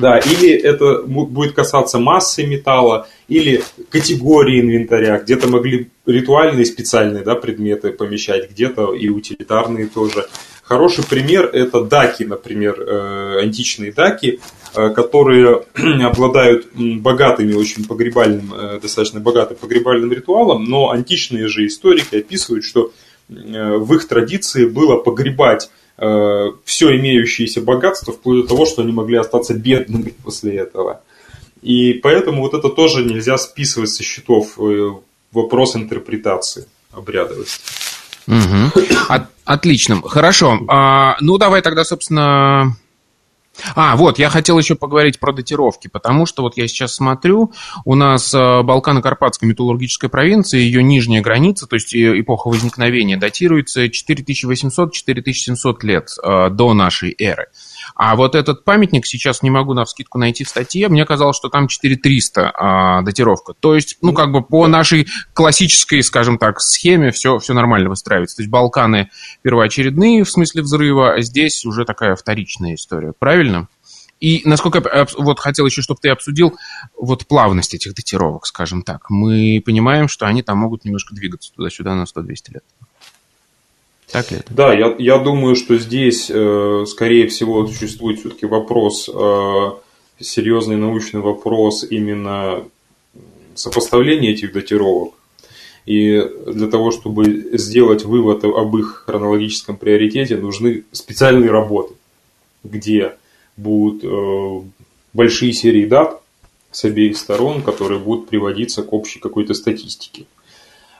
Да, 0.00 0.18
или 0.18 0.50
это 0.50 1.02
будет 1.02 1.52
касаться 1.52 1.98
массы 1.98 2.46
металла, 2.46 3.06
или 3.28 3.62
категории 3.90 4.58
инвентаря. 4.62 5.18
Где-то 5.18 5.48
могли 5.48 5.90
ритуальные 6.06 6.64
специальные 6.64 7.24
да, 7.24 7.34
предметы 7.34 7.90
помещать, 7.90 8.50
где-то 8.50 8.94
и 8.94 9.10
утилитарные 9.10 9.86
тоже. 9.86 10.28
Хороший 10.62 11.04
пример– 11.04 11.44
это 11.52 11.82
даки, 11.84 12.24
например, 12.24 12.80
э, 12.80 13.40
античные 13.42 13.92
даки, 13.92 14.40
э, 14.74 14.90
которые 14.90 15.64
обладают 16.04 16.68
богатыми, 16.74 17.52
очень 17.52 17.84
погребальным, 17.84 18.54
э, 18.54 18.80
достаточно 18.80 19.20
богатым 19.20 19.58
погребальным 19.58 20.10
ритуалом, 20.10 20.64
но 20.64 20.90
античные 20.90 21.48
же 21.48 21.66
историки 21.66 22.16
описывают, 22.16 22.64
что 22.64 22.92
в 23.28 23.94
их 23.94 24.08
традиции 24.08 24.66
было 24.66 24.96
погребать 24.96 25.70
э, 25.98 26.52
все 26.64 26.96
имеющееся 26.96 27.60
богатство, 27.60 28.12
вплоть 28.12 28.42
до 28.42 28.48
того, 28.48 28.66
что 28.66 28.82
они 28.82 28.92
могли 28.92 29.16
остаться 29.16 29.54
бедными 29.54 30.10
после 30.24 30.56
этого. 30.56 31.00
И 31.62 31.94
поэтому 31.94 32.42
вот 32.42 32.54
это 32.54 32.68
тоже 32.68 33.04
нельзя 33.04 33.36
списывать 33.38 33.90
со 33.90 34.02
счетов 34.02 34.58
э, 34.58 34.90
вопрос 35.32 35.74
интерпретации 35.76 36.66
обрядовости. 36.92 37.60
Угу. 38.28 38.84
От, 39.08 39.28
отлично. 39.44 40.00
Хорошо. 40.02 40.58
А, 40.68 41.16
ну, 41.20 41.38
давай 41.38 41.62
тогда, 41.62 41.84
собственно, 41.84 42.76
а, 43.74 43.96
вот, 43.96 44.18
я 44.18 44.30
хотел 44.30 44.58
еще 44.58 44.74
поговорить 44.74 45.18
про 45.18 45.32
датировки, 45.32 45.88
потому 45.88 46.26
что 46.26 46.42
вот 46.42 46.56
я 46.56 46.68
сейчас 46.68 46.94
смотрю, 46.94 47.52
у 47.84 47.94
нас 47.94 48.32
э, 48.34 48.38
Балкано-Карпатская 48.38 49.46
металлургическая 49.46 50.10
провинция, 50.10 50.60
ее 50.60 50.82
нижняя 50.82 51.22
граница, 51.22 51.66
то 51.66 51.74
есть 51.74 51.94
э, 51.94 52.20
эпоха 52.20 52.48
возникновения, 52.48 53.16
датируется 53.16 53.86
4800-4700 53.86 55.74
лет 55.82 56.10
э, 56.22 56.50
до 56.50 56.74
нашей 56.74 57.14
эры. 57.18 57.46
А 57.94 58.16
вот 58.16 58.34
этот 58.34 58.64
памятник 58.64 59.06
сейчас 59.06 59.42
не 59.42 59.50
могу 59.50 59.74
на 59.74 59.84
вскидку 59.84 60.18
найти 60.18 60.44
в 60.44 60.48
статье. 60.48 60.88
Мне 60.88 61.04
казалось, 61.04 61.36
что 61.36 61.48
там 61.48 61.68
4300 61.68 62.52
а, 62.54 63.02
датировка. 63.02 63.54
То 63.58 63.74
есть, 63.74 63.98
ну, 64.02 64.12
как 64.12 64.32
бы 64.32 64.42
по 64.42 64.66
нашей 64.66 65.06
классической, 65.32 66.02
скажем 66.02 66.38
так, 66.38 66.60
схеме 66.60 67.10
все, 67.10 67.38
все 67.38 67.54
нормально 67.54 67.88
выстраивается. 67.88 68.36
То 68.36 68.42
есть 68.42 68.50
Балканы 68.50 69.10
первоочередные 69.42 70.24
в 70.24 70.30
смысле 70.30 70.62
взрыва, 70.62 71.14
а 71.14 71.20
здесь 71.20 71.64
уже 71.64 71.84
такая 71.84 72.16
вторичная 72.16 72.74
история. 72.74 73.12
Правильно? 73.18 73.68
И 74.20 74.42
насколько 74.44 75.06
вот 75.18 75.38
хотел 75.38 75.66
еще, 75.66 75.82
чтобы 75.82 76.00
ты 76.00 76.08
обсудил 76.08 76.56
вот 76.96 77.26
плавность 77.26 77.74
этих 77.74 77.94
датировок, 77.94 78.46
скажем 78.46 78.82
так. 78.82 79.10
Мы 79.10 79.62
понимаем, 79.64 80.08
что 80.08 80.26
они 80.26 80.42
там 80.42 80.58
могут 80.58 80.84
немножко 80.84 81.14
двигаться 81.14 81.52
туда-сюда 81.52 81.94
на 81.94 82.04
100-200 82.04 82.34
лет. 82.54 82.64
Так 84.10 84.30
ли 84.30 84.38
это? 84.38 84.54
Да, 84.54 84.72
я, 84.72 84.94
я 84.98 85.18
думаю, 85.18 85.56
что 85.56 85.76
здесь, 85.78 86.30
э, 86.32 86.84
скорее 86.86 87.26
всего, 87.26 87.66
существует 87.66 88.20
все-таки 88.20 88.46
вопрос, 88.46 89.10
э, 89.12 89.70
серьезный 90.20 90.76
научный 90.76 91.20
вопрос 91.20 91.84
именно 91.88 92.64
сопоставления 93.54 94.32
этих 94.32 94.52
датировок. 94.52 95.14
И 95.86 96.20
для 96.46 96.66
того, 96.66 96.90
чтобы 96.90 97.50
сделать 97.52 98.04
вывод 98.04 98.44
об 98.44 98.76
их 98.76 99.04
хронологическом 99.06 99.76
приоритете, 99.76 100.36
нужны 100.36 100.84
специальные 100.92 101.50
работы, 101.50 101.94
где 102.64 103.16
будут 103.56 104.02
э, 104.04 104.62
большие 105.12 105.52
серии 105.52 105.86
дат 105.86 106.20
с 106.72 106.84
обеих 106.84 107.16
сторон, 107.16 107.62
которые 107.62 108.00
будут 108.00 108.28
приводиться 108.28 108.82
к 108.82 108.92
общей 108.92 109.20
какой-то 109.20 109.54
статистике. 109.54 110.26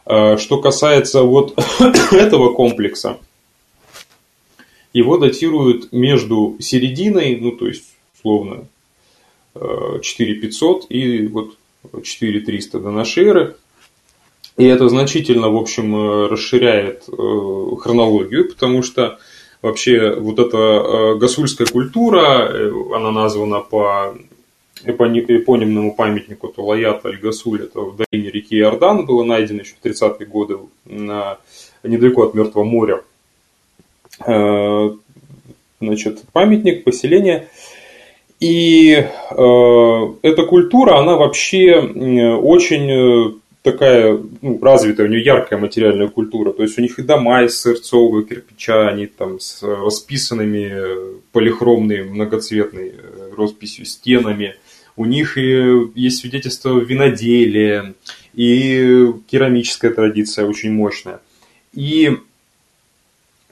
Э, 0.06 0.36
что 0.38 0.60
касается 0.60 1.22
вот 1.22 1.58
этого 2.12 2.54
комплекса, 2.54 3.18
его 4.92 5.18
датируют 5.18 5.92
между 5.92 6.56
серединой, 6.60 7.38
ну 7.40 7.52
то 7.52 7.66
есть 7.66 7.96
условно 8.16 8.66
4500 9.54 10.84
э, 10.84 10.94
и 10.94 11.26
вот 11.26 11.56
4300 12.02 12.78
до 12.80 12.90
нашей 12.90 13.24
эры. 13.24 13.56
И 14.56 14.64
это 14.64 14.88
значительно, 14.88 15.50
в 15.50 15.56
общем, 15.56 15.94
э, 15.94 16.26
расширяет 16.28 17.04
хронологию, 17.06 18.48
потому 18.48 18.82
что 18.82 19.18
вообще 19.60 20.14
вот 20.14 20.38
эта 20.38 21.16
гасульская 21.18 21.66
культура, 21.66 22.94
она 22.94 23.10
названа 23.10 23.60
по 23.60 24.16
эпонимному 24.84 25.94
памятнику 25.94 26.48
Талаят 26.48 27.04
Аль-Гасуль, 27.06 27.64
это 27.64 27.80
в 27.80 27.96
долине 27.96 28.30
реки 28.30 28.58
Иордан, 28.58 29.06
было 29.06 29.24
найдено 29.24 29.60
еще 29.60 29.74
в 29.80 29.84
30-е 29.84 30.26
годы 30.26 30.58
на, 30.84 31.38
недалеко 31.82 32.24
от 32.24 32.34
Мертвого 32.34 32.64
моря. 32.64 33.02
Э, 34.26 34.90
значит, 35.80 36.22
памятник, 36.32 36.84
поселение. 36.84 37.48
И 38.38 38.92
э, 38.92 39.06
эта 40.22 40.42
культура, 40.44 40.98
она 40.98 41.16
вообще 41.16 41.78
очень 41.78 42.90
э, 42.90 43.32
такая 43.66 44.18
ну, 44.42 44.58
развитая, 44.62 45.06
у 45.06 45.10
нее 45.10 45.24
яркая 45.24 45.58
материальная 45.58 46.08
культура. 46.08 46.52
То 46.52 46.62
есть 46.62 46.78
у 46.78 46.82
них 46.82 46.98
и 46.98 47.02
дома 47.02 47.42
из 47.42 47.60
сырцового 47.60 48.22
кирпича, 48.22 48.88
они 48.88 49.06
там 49.06 49.40
с 49.40 49.62
расписанными 49.62 50.68
э, 50.70 51.14
полихромной 51.32 52.04
многоцветной 52.04 52.92
э, 52.96 53.30
росписью 53.36 53.86
стенами. 53.86 54.56
У 54.96 55.04
них 55.04 55.36
и 55.36 55.90
есть 55.94 56.20
свидетельство 56.20 56.78
виноделия, 56.78 57.94
и 58.34 59.12
керамическая 59.30 59.90
традиция 59.90 60.46
очень 60.46 60.72
мощная. 60.72 61.20
И 61.74 62.16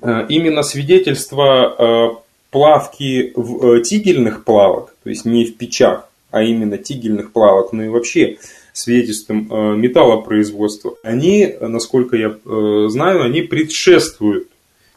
именно 0.03 0.63
свидетельство 0.63 2.23
плавки 2.55 3.33
в 3.35 3.79
э, 3.79 3.83
тигельных 3.83 4.45
плавок, 4.45 4.95
то 5.03 5.11
есть 5.11 5.25
не 5.25 5.45
в 5.45 5.57
печах, 5.57 6.09
а 6.31 6.45
именно 6.45 6.79
тигельных 6.79 7.33
плавок, 7.33 7.73
ну 7.73 7.83
и 7.83 7.89
вообще 7.89 8.39
свидетельством 8.73 9.49
э, 9.51 9.77
металлопроизводства, 9.77 10.95
они, 11.03 11.53
насколько 11.61 12.17
я 12.17 12.29
э, 12.29 12.87
знаю, 12.91 13.25
они 13.25 13.43
предшествуют 13.43 14.47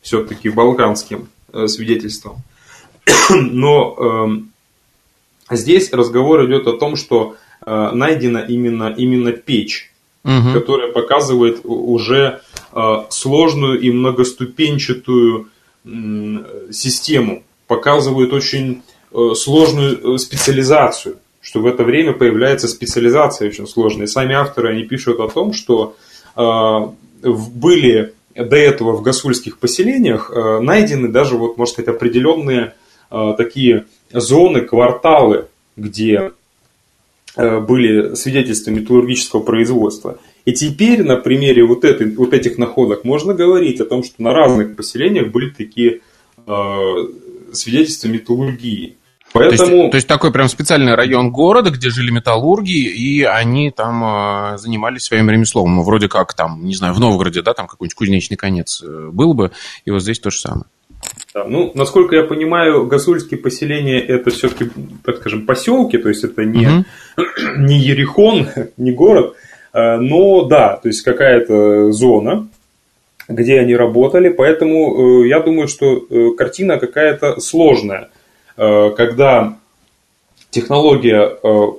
все-таки 0.03 0.49
балканским 0.49 1.29
свидетельствам. 1.65 2.43
Но 3.31 3.95
эм, 3.97 4.51
здесь 5.51 5.91
разговор 5.91 6.45
идет 6.45 6.67
о 6.67 6.77
том, 6.77 6.95
что 6.95 7.35
найдена 7.65 8.37
именно, 8.37 8.93
именно 8.95 9.31
печь, 9.31 9.91
угу. 10.23 10.53
которая 10.53 10.91
показывает 10.91 11.61
уже 11.63 12.41
сложную 13.09 13.79
и 13.79 13.91
многоступенчатую 13.91 15.49
систему 16.71 17.43
показывают 17.67 18.33
очень 18.33 18.81
э, 19.11 19.33
сложную 19.35 20.15
э, 20.15 20.17
специализацию, 20.17 21.17
что 21.41 21.59
в 21.59 21.65
это 21.65 21.83
время 21.83 22.13
появляется 22.13 22.67
специализация 22.67 23.47
очень 23.47 23.67
сложная. 23.67 24.05
И 24.05 24.09
сами 24.09 24.33
авторы, 24.33 24.71
они 24.71 24.83
пишут 24.83 25.19
о 25.19 25.27
том, 25.27 25.53
что 25.53 25.95
э, 26.35 26.79
были 27.23 28.13
до 28.35 28.55
этого 28.55 28.93
в 28.93 29.01
гасульских 29.01 29.57
поселениях 29.57 30.31
найдены 30.61 31.07
даже, 31.07 31.37
вот, 31.37 31.57
можно 31.57 31.73
сказать, 31.73 31.95
определенные 31.95 32.75
такие 33.09 33.85
зоны, 34.11 34.61
кварталы, 34.61 35.47
где 35.75 36.31
были 37.35 38.15
свидетельства 38.15 38.71
металлургического 38.71 39.41
производства. 39.41 40.17
И 40.45 40.53
теперь 40.53 41.03
на 41.03 41.17
примере 41.17 41.65
вот, 41.65 41.83
этой, 41.83 42.15
вот 42.15 42.33
этих 42.33 42.57
находок 42.57 43.03
можно 43.03 43.33
говорить 43.33 43.79
о 43.79 43.85
том, 43.85 44.03
что 44.03 44.21
на 44.23 44.33
разных 44.33 44.75
поселениях 44.75 45.27
были 45.27 45.49
такие 45.51 46.01
свидетельство 47.53 48.07
металлургии. 48.07 48.97
Поэтому... 49.33 49.57
То, 49.57 49.75
есть, 49.75 49.91
то 49.91 49.95
есть 49.97 50.07
такой 50.07 50.31
прям 50.31 50.47
специальный 50.47 50.95
район 50.95 51.31
города, 51.31 51.69
где 51.69 51.89
жили 51.89 52.11
металлурги, 52.11 52.71
и 52.71 53.23
они 53.23 53.71
там 53.71 54.53
э, 54.53 54.57
занимались 54.57 55.03
своим 55.03 55.29
ремеслом. 55.29 55.75
Ну, 55.75 55.83
вроде 55.83 56.07
как 56.07 56.33
там, 56.33 56.65
не 56.65 56.75
знаю, 56.75 56.93
в 56.93 56.99
Новгороде, 56.99 57.41
да, 57.41 57.53
там 57.53 57.67
какой-нибудь 57.67 57.93
кузнечный 57.93 58.37
конец 58.37 58.81
э, 58.81 59.09
был 59.11 59.33
бы, 59.33 59.51
и 59.85 59.91
вот 59.91 60.01
здесь 60.01 60.19
то 60.19 60.31
же 60.31 60.39
самое. 60.39 60.65
Ну, 61.45 61.71
насколько 61.75 62.15
я 62.15 62.23
понимаю, 62.23 62.87
гасульские 62.87 63.39
поселения 63.39 63.99
это 63.99 64.31
все-таки, 64.31 64.69
так 65.03 65.17
скажем, 65.17 65.45
поселки, 65.45 65.97
то 65.97 66.09
есть 66.09 66.23
это 66.23 66.45
не, 66.45 66.67
угу. 66.67 66.85
не 67.57 67.79
Ерехон, 67.79 68.47
не 68.77 68.91
город, 68.91 69.35
э, 69.73 69.97
но 69.97 70.45
да, 70.45 70.77
то 70.77 70.87
есть 70.87 71.01
какая-то 71.01 71.91
зона, 71.91 72.47
где 73.27 73.59
они 73.59 73.75
работали, 73.75 74.29
поэтому 74.29 75.23
э, 75.23 75.27
я 75.27 75.39
думаю, 75.41 75.67
что 75.67 75.97
э, 75.97 76.31
картина 76.37 76.77
какая-то 76.77 77.39
сложная, 77.39 78.09
когда 78.55 79.59
технология 80.49 81.27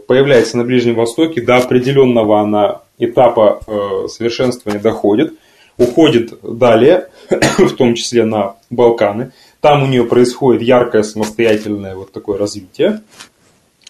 появляется 0.06 0.56
на 0.58 0.62
Ближнем 0.62 0.94
Востоке, 0.94 1.40
до 1.40 1.56
определенного 1.56 2.38
она 2.38 2.82
этапа 3.00 3.60
совершенствования 4.06 4.80
доходит, 4.80 5.32
уходит 5.78 6.38
далее, 6.43 7.08
в 7.58 7.75
том 7.75 7.95
числе 7.95 8.25
на 8.25 8.56
Балканы, 8.71 9.32
там 9.60 9.82
у 9.82 9.86
нее 9.86 10.04
происходит 10.04 10.62
яркое 10.62 11.02
самостоятельное 11.02 11.97
вот 11.97 12.12
такое 12.12 12.38
развитие, 12.38 13.00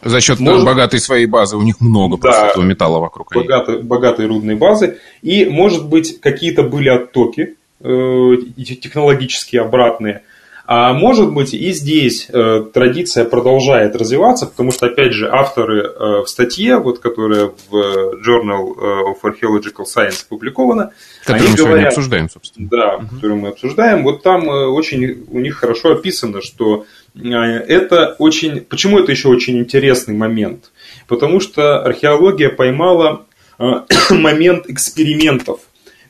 за 0.03 0.21
счет 0.21 0.39
может... 0.39 0.65
богатой 0.65 1.01
своей 1.01 1.27
базы, 1.27 1.57
у 1.57 1.63
них 1.63 1.81
много 1.81 2.17
да, 2.17 2.21
просто 2.21 2.47
этого 2.47 2.63
металла 2.63 3.01
вокруг. 3.01 3.35
Богатой, 3.35 3.83
богатой 3.83 4.27
рудной 4.27 4.55
базы. 4.55 4.99
И, 5.23 5.45
может 5.47 5.89
быть, 5.89 6.21
какие-то 6.21 6.63
были 6.63 6.89
оттоки 6.89 7.57
э, 7.81 8.37
технологические 8.81 9.63
обратные. 9.63 10.23
А 10.71 10.93
может 10.93 11.33
быть 11.33 11.55
и 11.55 11.73
здесь 11.73 12.29
э, 12.29 12.63
традиция 12.75 13.25
продолжает 13.25 13.97
развиваться, 13.97 14.45
потому 14.45 14.71
что, 14.71 14.85
опять 14.85 15.15
же, 15.15 15.27
авторы 15.27 15.81
э, 15.81 16.23
в 16.23 16.27
статье, 16.27 16.77
вот, 16.77 16.99
которая 16.99 17.53
в 17.71 17.75
Journal 17.75 18.75
of 18.77 19.17
Archaeological 19.23 19.87
Science 19.87 20.27
опубликована, 20.27 20.93
которую 21.25 21.49
мы 21.49 21.57
говорят, 21.57 21.57
сегодня 21.57 21.87
обсуждаем, 21.87 22.29
собственно. 22.29 22.69
Да, 22.69 22.97
угу. 22.97 23.07
которую 23.15 23.41
мы 23.41 23.49
обсуждаем. 23.49 24.03
Вот 24.03 24.23
там 24.23 24.47
очень 24.47 25.25
у 25.31 25.41
них 25.41 25.57
хорошо 25.57 25.93
описано, 25.93 26.43
что 26.43 26.85
это 27.17 28.15
очень... 28.19 28.61
Почему 28.61 28.99
это 28.99 29.11
еще 29.11 29.29
очень 29.29 29.59
интересный 29.59 30.15
момент? 30.15 30.71
Потому 31.07 31.41
что 31.41 31.83
археология 31.83 32.51
поймала 32.51 33.25
момент 34.11 34.69
экспериментов, 34.69 35.61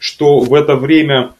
что 0.01 0.40
в 0.40 0.53
это 0.53 0.75
время 0.75 1.37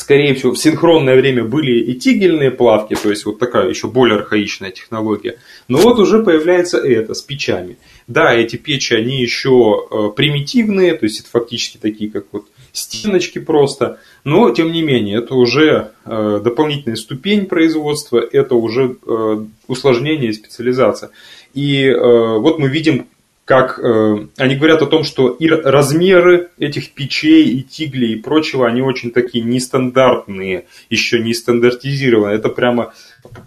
скорее 0.00 0.34
всего, 0.34 0.52
в 0.52 0.58
синхронное 0.58 1.14
время 1.14 1.44
были 1.44 1.78
и 1.78 1.94
тигельные 1.94 2.50
плавки, 2.50 2.94
то 2.94 3.10
есть 3.10 3.26
вот 3.26 3.38
такая 3.38 3.68
еще 3.68 3.86
более 3.86 4.16
архаичная 4.16 4.70
технология. 4.70 5.36
Но 5.68 5.76
вот 5.76 5.98
уже 5.98 6.22
появляется 6.22 6.78
это 6.78 7.12
с 7.12 7.20
печами. 7.20 7.76
Да, 8.06 8.34
эти 8.34 8.56
печи, 8.56 8.94
они 8.94 9.20
еще 9.20 9.86
э, 9.90 10.08
примитивные, 10.16 10.94
то 10.94 11.04
есть 11.04 11.20
это 11.20 11.28
фактически 11.28 11.76
такие, 11.76 12.10
как 12.10 12.24
вот 12.32 12.46
стеночки 12.72 13.40
просто, 13.40 13.98
но 14.24 14.50
тем 14.52 14.72
не 14.72 14.80
менее, 14.80 15.18
это 15.18 15.34
уже 15.34 15.90
э, 16.06 16.40
дополнительная 16.42 16.96
ступень 16.96 17.44
производства, 17.44 18.26
это 18.32 18.54
уже 18.54 18.96
э, 19.06 19.44
усложнение 19.66 20.30
и 20.30 20.32
специализация. 20.32 21.10
И 21.52 21.84
э, 21.84 22.38
вот 22.38 22.58
мы 22.58 22.68
видим 22.68 23.06
как 23.50 23.80
э, 23.80 24.28
они 24.36 24.54
говорят 24.54 24.80
о 24.80 24.86
том, 24.86 25.02
что 25.02 25.30
и 25.30 25.48
размеры 25.48 26.50
этих 26.56 26.92
печей 26.92 27.48
и 27.48 27.64
тиглей 27.64 28.12
и 28.12 28.22
прочего, 28.22 28.64
они 28.64 28.80
очень 28.80 29.10
такие 29.10 29.42
нестандартные, 29.42 30.66
еще 30.88 31.18
не 31.18 31.34
стандартизированные. 31.34 32.36
Это 32.36 32.48
прямо 32.48 32.94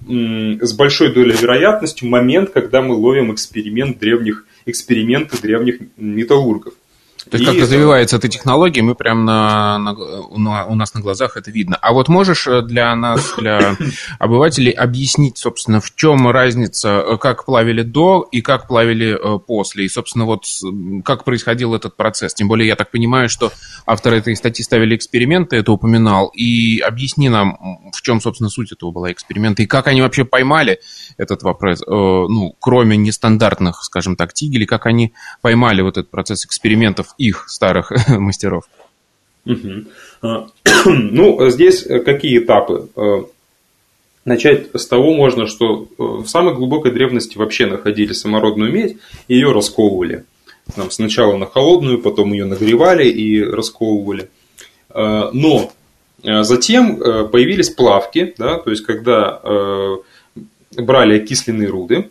м, 0.06 0.60
с 0.62 0.74
большой 0.74 1.14
долей 1.14 1.38
вероятности 1.42 2.04
момент, 2.04 2.50
когда 2.50 2.82
мы 2.82 2.96
ловим 2.96 3.34
эксперимент 3.34 3.98
древних, 3.98 4.46
эксперименты 4.66 5.42
древних 5.42 5.80
металлургов. 5.96 6.74
То 7.34 7.38
есть, 7.40 7.50
как 7.50 7.60
развивается 7.62 8.18
эта 8.18 8.28
технология, 8.28 8.84
мы 8.84 8.94
прям 8.94 9.26
на, 9.26 9.80
на, 9.80 9.94
на, 9.94 10.66
у 10.68 10.76
нас 10.76 10.94
на 10.94 11.02
глазах 11.02 11.36
это 11.36 11.50
видно. 11.50 11.76
А 11.82 11.92
вот 11.92 12.08
можешь 12.08 12.46
э, 12.46 12.62
для 12.62 12.96
нас, 12.96 13.34
для 13.40 13.76
обывателей, 14.20 14.70
объяснить, 14.70 15.40
собственно, 15.40 15.82
в 15.82 15.96
чем 15.96 16.30
разница, 16.30 16.90
э, 16.90 17.18
как 17.18 17.46
плавили 17.46 17.82
до 17.82 18.28
и 18.32 18.42
как 18.42 18.68
плавили 18.68 19.18
э, 19.18 19.40
после? 19.40 19.86
И, 19.86 19.90
собственно, 19.90 20.26
вот 20.26 20.46
как 21.04 21.24
происходил 21.24 21.74
этот 21.74 21.98
процесс? 21.98 22.36
Тем 22.36 22.48
более, 22.48 22.68
я 22.68 22.76
так 22.76 22.92
понимаю, 22.92 23.30
что 23.30 23.52
авторы 23.88 24.18
этой 24.18 24.36
статьи 24.36 24.64
ставили 24.64 24.96
эксперименты, 24.96 25.56
это 25.56 25.72
упоминал. 25.72 26.28
И 26.36 26.82
объясни 26.82 27.30
нам, 27.30 27.90
в 27.92 28.00
чем, 28.04 28.22
собственно, 28.22 28.52
суть 28.52 28.74
этого 28.74 28.92
была 28.92 29.12
эксперимента, 29.12 29.64
и 29.64 29.66
как 29.66 29.88
они 29.88 30.04
вообще 30.04 30.24
поймали 30.24 30.82
этот 31.18 31.42
вопрос, 31.42 31.82
ну, 31.88 32.56
кроме 32.60 32.96
нестандартных, 32.96 33.84
скажем 33.84 34.16
так, 34.16 34.34
тигелей, 34.34 34.68
как 34.68 34.86
они 34.86 35.14
поймали 35.42 35.82
вот 35.82 35.98
этот 35.98 36.12
процесс 36.12 36.46
экспериментов 36.46 37.16
их 37.28 37.50
старых 37.50 37.92
мастеров. 38.08 38.66
Угу. 39.46 39.86
Ну, 40.86 41.50
здесь 41.50 41.84
какие 42.06 42.40
этапы? 42.40 42.90
Э, 42.96 43.24
начать 44.26 44.68
с 44.74 44.86
того 44.86 45.14
можно, 45.14 45.48
что 45.48 45.84
э, 45.84 45.86
в 45.98 46.28
самой 46.28 46.56
глубокой 46.56 46.92
древности 46.92 47.38
вообще 47.38 47.66
находили 47.68 48.14
самородную 48.14 48.72
медь 48.72 48.98
и 49.28 49.36
ее 49.36 49.52
расковывали. 49.52 50.26
Там 50.76 50.92
сначала 50.92 51.36
на 51.38 51.46
холодную, 51.46 52.02
потом 52.02 52.32
ее 52.32 52.46
нагревали 52.46 53.08
и 53.08 53.42
расковывали. 53.44 54.30
Э, 54.90 55.30
но 55.34 55.72
затем 56.24 56.98
появились 57.32 57.70
плавки, 57.70 58.34
да, 58.38 58.58
то 58.58 58.70
есть 58.72 58.86
когда 58.86 59.42
брали 60.72 61.18
окисленные 61.18 61.68
руды, 61.68 62.10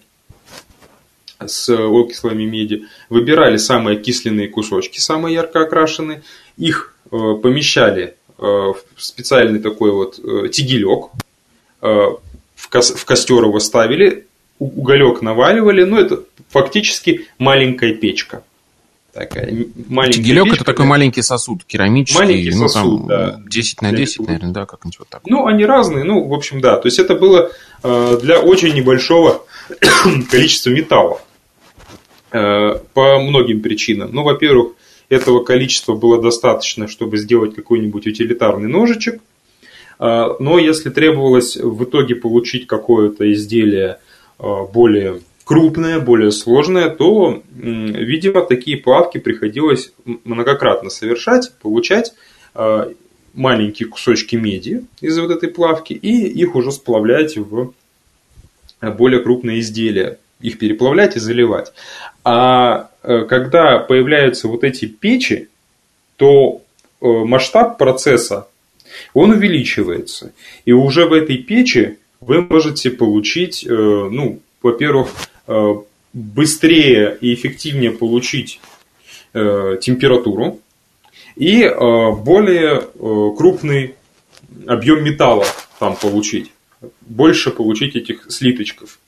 с 1.49 1.69
окислами 1.69 2.45
меди, 2.45 2.87
выбирали 3.09 3.57
самые 3.57 3.99
окисленные 3.99 4.49
кусочки, 4.49 4.99
самые 4.99 5.35
ярко 5.35 5.63
окрашенные, 5.63 6.23
их 6.57 6.95
э, 7.11 7.17
помещали 7.43 8.15
э, 8.39 8.43
в 8.43 8.77
специальный 8.97 9.61
такой 9.61 9.91
вот 9.93 10.19
э, 10.19 10.49
тигелек, 10.49 11.11
в 11.81 13.05
костер 13.05 13.43
его 13.43 13.59
ставили, 13.59 14.27
уголек 14.61 15.21
наваливали, 15.21 15.83
ну 15.83 15.99
это 15.99 16.23
фактически 16.49 17.27
маленькая 17.39 17.93
печка. 17.95 18.45
Такая 19.13 19.67
маленькая 19.89 20.23
Тигелек 20.23 20.45
печка, 20.45 20.57
это 20.59 20.65
такой 20.65 20.87
маленький 20.87 21.23
сосуд 21.23 21.65
керамический, 21.65 22.21
маленький 22.21 22.55
ну, 22.55 22.69
сосуд, 22.69 23.01
там, 23.01 23.09
да. 23.09 23.41
10 23.49 23.83
на 23.83 23.93
10, 23.93 24.21
наверное, 24.21 24.53
да, 24.53 24.67
как-нибудь 24.67 25.01
вот 25.01 25.09
так. 25.09 25.23
Ну, 25.27 25.47
они 25.47 25.67
разные, 25.67 26.05
ну, 26.05 26.25
в 26.25 26.33
общем, 26.33 26.61
да. 26.61 26.77
То 26.77 26.87
есть 26.87 27.01
это 27.01 27.17
было 27.17 27.51
для 27.83 28.39
очень 28.39 28.73
небольшого 28.75 29.45
количество 30.31 30.71
металла 30.71 31.21
по 32.33 33.21
многим 33.21 33.61
причинам. 33.61 34.11
Ну, 34.13 34.23
во-первых, 34.25 34.73
этого 35.09 35.45
количества 35.45 35.95
было 35.95 36.21
достаточно, 36.21 36.89
чтобы 36.89 37.19
сделать 37.19 37.55
какой-нибудь 37.55 38.07
утилитарный 38.07 38.69
ножичек. 38.69 39.21
Но 39.99 40.59
если 40.59 40.91
требовалось 40.91 41.57
в 41.57 41.85
итоге 41.85 42.17
получить 42.17 42.67
какое-то 42.67 43.31
изделие 43.33 43.99
более 44.39 45.21
крупное, 45.45 46.01
более 46.01 46.33
сложное, 46.33 46.89
то, 46.89 47.43
видимо, 47.53 48.43
такие 48.43 48.79
плавки 48.79 49.19
приходилось 49.19 49.93
многократно 50.25 50.89
совершать, 50.89 51.53
получать 51.61 52.15
маленькие 53.35 53.89
кусочки 53.89 54.37
меди 54.37 54.85
из 55.01 55.19
вот 55.19 55.31
этой 55.31 55.51
плавки 55.51 55.93
и 55.93 56.27
их 56.27 56.55
уже 56.55 56.73
сплавлять 56.73 57.37
в 57.37 57.73
более 58.81 59.21
крупные 59.21 59.61
изделия, 59.61 60.19
их 60.43 60.59
переплавлять 60.59 61.17
и 61.17 61.21
заливать. 61.21 61.73
А 62.25 62.91
э, 63.03 63.25
когда 63.29 63.79
появляются 63.79 64.49
вот 64.49 64.65
эти 64.65 64.87
печи, 64.87 65.49
то 66.17 66.63
э, 67.01 67.07
масштаб 67.07 67.79
процесса 67.79 68.49
он 69.15 69.31
увеличивается. 69.31 70.33
И 70.65 70.73
уже 70.73 71.07
в 71.07 71.13
этой 71.13 71.39
печи 71.39 71.99
вы 72.21 72.43
можете 72.43 72.91
получить, 72.91 73.65
э, 73.65 73.69
ну, 73.71 74.41
во-первых, 74.63 75.09
быстрее 76.13 77.19
и 77.21 77.35
эффективнее 77.35 77.91
получить 77.91 78.61
температуру 79.33 80.61
и 81.35 81.69
более 81.69 82.83
крупный 83.37 83.97
объем 84.69 85.03
металла 85.03 85.47
там 85.81 85.97
получить. 85.97 86.53
Больше 87.01 87.51
получить 87.51 87.97
этих 87.97 88.31
слиточков. 88.31 89.01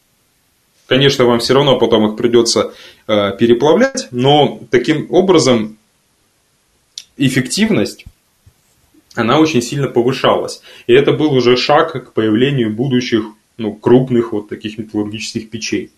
Конечно, 0.95 1.25
вам 1.25 1.41
все 1.41 1.55
равно 1.55 1.77
потом 1.77 2.09
их 2.09 2.17
придется 2.17 2.73
переплавлять, 3.09 4.07
но 4.13 4.61
таким 4.71 5.09
образом 5.11 5.77
эффективность 7.17 8.05
она 9.17 9.41
очень 9.41 9.61
сильно 9.61 9.89
повышалась. 9.89 10.63
И 10.87 10.93
это 10.93 11.13
был 11.13 11.33
уже 11.33 11.57
шаг 11.57 11.95
к 11.95 12.13
появлению 12.13 12.73
будущих 12.73 13.25
ну, 13.57 13.75
крупных 13.75 14.31
вот 14.33 14.49
таких 14.49 14.79
металлургических 14.79 15.51
печей. 15.51 15.91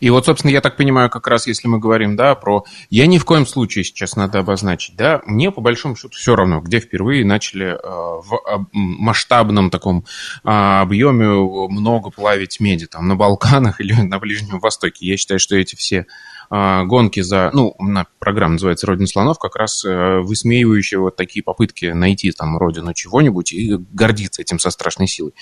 И 0.00 0.10
вот, 0.10 0.26
собственно, 0.26 0.50
я 0.50 0.60
так 0.60 0.76
понимаю, 0.76 1.10
как 1.10 1.26
раз 1.26 1.46
если 1.46 1.68
мы 1.68 1.78
говорим, 1.78 2.16
да, 2.16 2.34
про... 2.34 2.64
Я 2.90 3.06
ни 3.06 3.18
в 3.18 3.24
коем 3.24 3.46
случае 3.46 3.84
сейчас 3.84 4.16
надо 4.16 4.40
обозначить, 4.40 4.96
да, 4.96 5.22
мне 5.26 5.50
по 5.50 5.60
большому 5.60 5.96
счету 5.96 6.14
все 6.14 6.36
равно, 6.36 6.60
где 6.60 6.80
впервые 6.80 7.24
начали 7.24 7.66
э, 7.66 7.78
в 7.82 8.66
масштабном 8.72 9.70
таком 9.70 10.04
э, 10.44 10.48
объеме 10.48 11.28
много 11.68 12.10
плавить 12.10 12.60
меди, 12.60 12.86
там, 12.86 13.08
на 13.08 13.16
Балканах 13.16 13.80
или 13.80 13.92
на 13.92 14.18
Ближнем 14.18 14.60
Востоке. 14.60 15.06
Я 15.06 15.16
считаю, 15.16 15.40
что 15.40 15.56
эти 15.56 15.74
все 15.74 15.98
а, 15.98 16.06
гонки 16.50 17.20
за... 17.20 17.50
Ну, 17.52 17.76
программа 18.18 18.52
называется 18.52 18.86
«Родина 18.86 19.06
слонов», 19.06 19.38
как 19.38 19.56
раз 19.56 19.84
э, 19.84 20.18
высмеивающие 20.20 21.00
вот 21.00 21.16
такие 21.16 21.42
попытки 21.42 21.86
найти 21.86 22.30
там 22.32 22.58
родину 22.58 22.92
чего-нибудь 22.92 23.52
и 23.52 23.76
гордиться 23.92 24.42
этим 24.42 24.58
со 24.58 24.70
страшной 24.70 25.08
силой. 25.08 25.32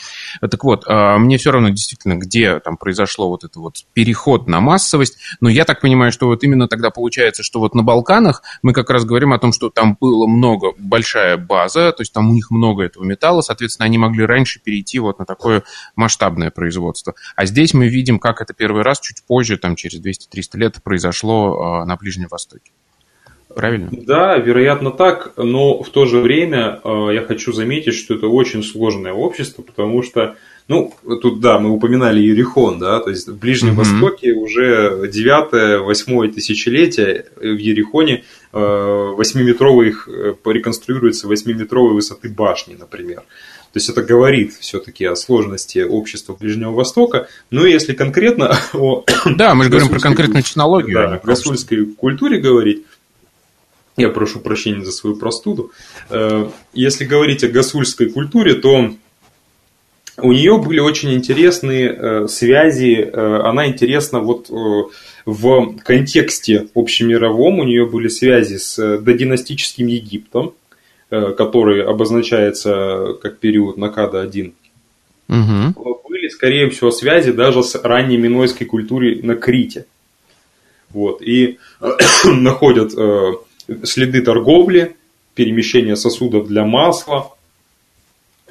Так 0.41 0.63
вот, 0.65 0.85
а, 0.87 1.19
мне 1.19 1.39
все 1.39 1.51
равно 1.51 1.71
действительно, 1.71 2.15
где 2.15 2.61
там 2.61 2.77
произошло 2.77 3.29
вот 3.29 3.45
это 3.45 3.59
вот 3.61 3.85
переход 3.93 4.47
на 4.47 4.61
массовость, 4.61 5.19
но 5.41 5.49
я 5.49 5.65
так 5.65 5.81
понимаю, 5.81 6.13
что 6.13 6.27
вот 6.27 6.45
именно 6.45 6.69
тогда 6.69 6.91
получается, 6.91 7.43
что 7.43 7.61
вот 7.61 7.75
на 7.75 7.83
Балканах 7.83 8.43
мы 8.63 8.73
как 8.73 8.91
раз 8.91 9.05
говорим 9.05 9.33
о 9.33 9.39
том, 9.39 9.53
что 9.53 9.71
там 9.71 9.97
было 10.01 10.27
много, 10.27 10.73
большая 10.79 11.37
база, 11.37 11.93
то 11.93 12.03
есть 12.03 12.13
там 12.13 12.31
у 12.31 12.35
них 12.35 12.51
много 12.51 12.85
этого 12.85 13.05
металла, 13.05 13.41
соответственно, 13.41 13.87
они 13.87 13.99
могли 13.99 14.25
раньше 14.25 14.61
перейти 14.61 14.99
вот 14.99 15.19
на 15.19 15.25
такое 15.25 15.63
масштабное 15.95 16.51
производство. 16.51 17.15
А 17.35 17.47
здесь 17.47 17.75
мы 17.75 17.89
видим, 17.89 18.19
как 18.19 18.41
это 18.41 18.55
первый 18.55 18.83
раз 18.83 19.01
чуть 19.01 19.25
позже, 19.27 19.57
там 19.57 19.77
через 19.77 20.01
200-300 20.01 20.59
лет 20.59 20.83
произошло 20.83 20.96
произошло 20.97 21.61
а, 21.61 21.85
на 21.85 21.97
Ближнем 21.97 22.29
Востоке. 22.31 22.73
Правильно? 23.55 23.89
Да, 23.93 24.37
вероятно 24.39 24.91
так, 24.91 25.33
но 25.37 25.83
в 25.83 25.91
то 25.91 26.07
же 26.07 26.21
время 26.21 26.81
а, 26.85 27.11
я 27.11 27.23
хочу 27.23 27.53
заметить, 27.53 27.95
что 27.95 28.15
это 28.15 28.29
очень 28.29 28.63
сложное 28.63 29.13
общество, 29.13 29.61
потому 29.63 30.03
что, 30.03 30.37
ну, 30.69 30.95
тут, 31.21 31.41
да, 31.41 31.59
мы 31.59 31.71
упоминали 31.71 32.21
Ерихон, 32.21 32.79
да, 32.79 33.01
то 33.01 33.11
есть 33.11 33.29
в 33.29 33.39
Ближнем 33.39 33.75
mm-hmm. 33.75 34.01
Востоке 34.01 34.33
уже 34.33 35.11
9-8 35.13 36.33
тысячелетие 36.33 37.27
в 37.37 37.59
Ерихоне 37.59 38.25
8-метровые 38.53 39.89
их 39.89 40.09
э, 40.09 40.33
пореконструируются 40.43 41.29
8-метровой 41.29 41.93
высоты 41.93 42.31
башни, 42.31 42.75
например. 42.75 43.23
То 43.73 43.79
есть 43.79 43.89
это 43.89 44.03
говорит 44.03 44.55
все-таки 44.55 45.05
о 45.05 45.17
сложности 45.17 45.81
общества 45.81 46.35
Ближнего 46.39 46.73
Востока. 46.73 47.29
Ну 47.51 47.67
и 47.67 47.73
если 47.73 47.93
конкретно 47.93 48.57
о... 48.73 49.05
Да, 49.27 49.55
мы 49.55 49.65
же 49.65 49.71
говорим 49.71 49.89
про 49.89 50.01
конкретную 50.01 50.43
технологию. 50.43 50.95
Да, 50.95 51.15
о 51.15 51.27
гасульской 51.27 51.85
культуре 51.87 52.41
говорить. 52.41 52.85
Я 53.97 54.11
прошу 54.11 54.41
прощения 54.41 54.85
за 54.85 54.93
свою 54.93 55.17
простуду. 55.17 55.73
Э, 56.11 56.49
если 56.75 57.05
говорить 57.05 57.45
о 57.45 57.49
гасульской 57.49 58.11
культуре, 58.11 58.55
то 58.55 58.95
у 60.19 60.33
нее 60.33 60.59
были 60.59 60.81
очень 60.81 61.13
интересные 61.15 61.89
э, 61.89 62.29
связи. 62.29 63.09
Э, 63.11 63.41
она 63.45 63.67
интересна 63.67 64.21
вот 64.21 64.49
в 65.27 65.77
контексте 65.83 66.69
общемировом. 66.75 67.59
У 67.59 67.65
нее 67.65 67.87
были 67.87 68.09
связи 68.09 68.57
с 68.57 68.99
додинастическим 68.99 69.87
Египтом 69.87 70.55
который 71.09 71.85
обозначается 71.85 73.17
как 73.23 73.39
период 73.39 73.77
Накада-1, 73.77 74.53
угу. 75.29 76.01
были, 76.09 76.29
скорее 76.29 76.71
всего, 76.71 76.91
связи 76.91 77.33
даже 77.33 77.63
с 77.63 77.75
ранней 77.83 78.17
минойской 78.17 78.67
культурой 78.67 79.23
на 79.23 79.37
Крите. 79.37 79.87
Вот. 80.91 81.23
И 81.23 81.59
находят 82.25 82.93
э, 82.97 83.33
следы 83.85 84.23
торговли, 84.23 84.97
перемещения 85.35 85.97
сосудов 85.97 86.47
для 86.49 86.65
масла. 86.65 87.33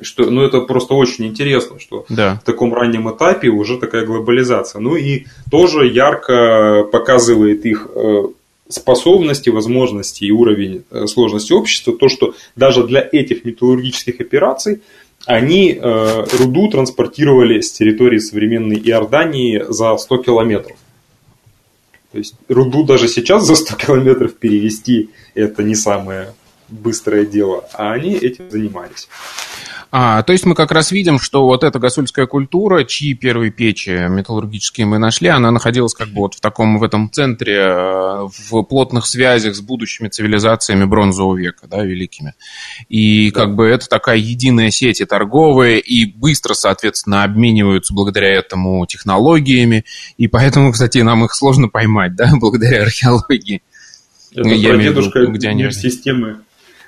Что, 0.01 0.29
ну, 0.29 0.43
это 0.43 0.61
просто 0.61 0.93
очень 0.93 1.25
интересно, 1.25 1.79
что 1.79 2.05
да. 2.09 2.39
в 2.41 2.45
таком 2.45 2.73
раннем 2.73 3.09
этапе 3.09 3.47
уже 3.47 3.77
такая 3.77 4.05
глобализация. 4.05 4.81
Ну 4.81 4.95
и 4.95 5.25
тоже 5.49 5.87
ярко 5.87 6.83
показывает 6.91 7.65
их 7.65 7.87
э, 7.95 8.23
способности, 8.67 9.49
возможности 9.49 10.23
и 10.23 10.31
уровень 10.31 10.83
э, 10.89 11.05
сложности 11.07 11.53
общества, 11.53 11.93
то, 11.97 12.09
что 12.09 12.33
даже 12.55 12.85
для 12.85 13.07
этих 13.11 13.45
металлургических 13.45 14.19
операций 14.19 14.81
они 15.25 15.73
э, 15.73 16.25
руду 16.37 16.69
транспортировали 16.69 17.61
с 17.61 17.71
территории 17.71 18.19
современной 18.19 18.77
Иордании 18.77 19.63
за 19.69 19.95
100 19.97 20.17
километров. 20.17 20.77
То 22.11 22.19
есть 22.19 22.35
руду 22.47 22.83
даже 22.83 23.07
сейчас 23.07 23.45
за 23.45 23.55
100 23.55 23.75
километров 23.75 24.35
перевести 24.35 25.09
это 25.33 25.63
не 25.63 25.75
самое 25.75 26.33
быстрое 26.69 27.25
дело, 27.25 27.67
а 27.73 27.93
они 27.93 28.13
этим 28.13 28.49
занимались. 28.49 29.07
А, 29.97 30.23
то 30.23 30.33
есть 30.33 30.45
мы 30.45 30.55
как 30.55 30.73
раз 30.73 30.91
видим, 30.91 31.19
что 31.19 31.45
вот 31.45 31.63
эта 31.63 31.79
гасульская 31.79 32.25
культура, 32.25 32.83
чьи 32.83 33.13
первые 33.13 33.49
печи 33.49 33.91
металлургические 33.91 34.85
мы 34.85 34.97
нашли, 34.97 35.29
она 35.29 35.51
находилась 35.51 35.93
как 35.93 36.09
бы 36.09 36.19
вот 36.19 36.33
в 36.33 36.41
таком, 36.41 36.79
в 36.79 36.83
этом 36.83 37.09
центре, 37.09 37.55
э, 37.55 38.27
в 38.49 38.63
плотных 38.63 39.05
связях 39.05 39.55
с 39.55 39.61
будущими 39.61 40.09
цивилизациями 40.09 40.83
бронзового 40.83 41.37
века, 41.37 41.67
да, 41.69 41.81
великими. 41.85 42.33
И 42.89 43.31
да. 43.31 43.39
как 43.39 43.55
бы 43.55 43.67
это 43.67 43.87
такая 43.87 44.17
единая 44.17 44.69
сеть 44.69 44.99
и 44.99 45.05
торговая, 45.05 45.77
и 45.77 46.03
быстро, 46.03 46.55
соответственно, 46.55 47.23
обмениваются 47.23 47.93
благодаря 47.93 48.33
этому 48.33 48.85
технологиями, 48.87 49.85
и 50.17 50.27
поэтому, 50.27 50.73
кстати, 50.73 50.97
нам 50.97 51.23
их 51.23 51.33
сложно 51.33 51.69
поймать, 51.69 52.17
да, 52.17 52.31
благодаря 52.35 52.81
археологии. 52.81 53.61
Это 54.33 54.49
Я 54.49 54.71
прадедушка 54.71 55.25
где 55.27 55.47
они... 55.47 55.71
системы 55.71 56.39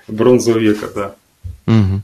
бронзового 0.10 0.60
века, 0.60 0.90
да. 0.94 1.16
Угу. 1.68 2.02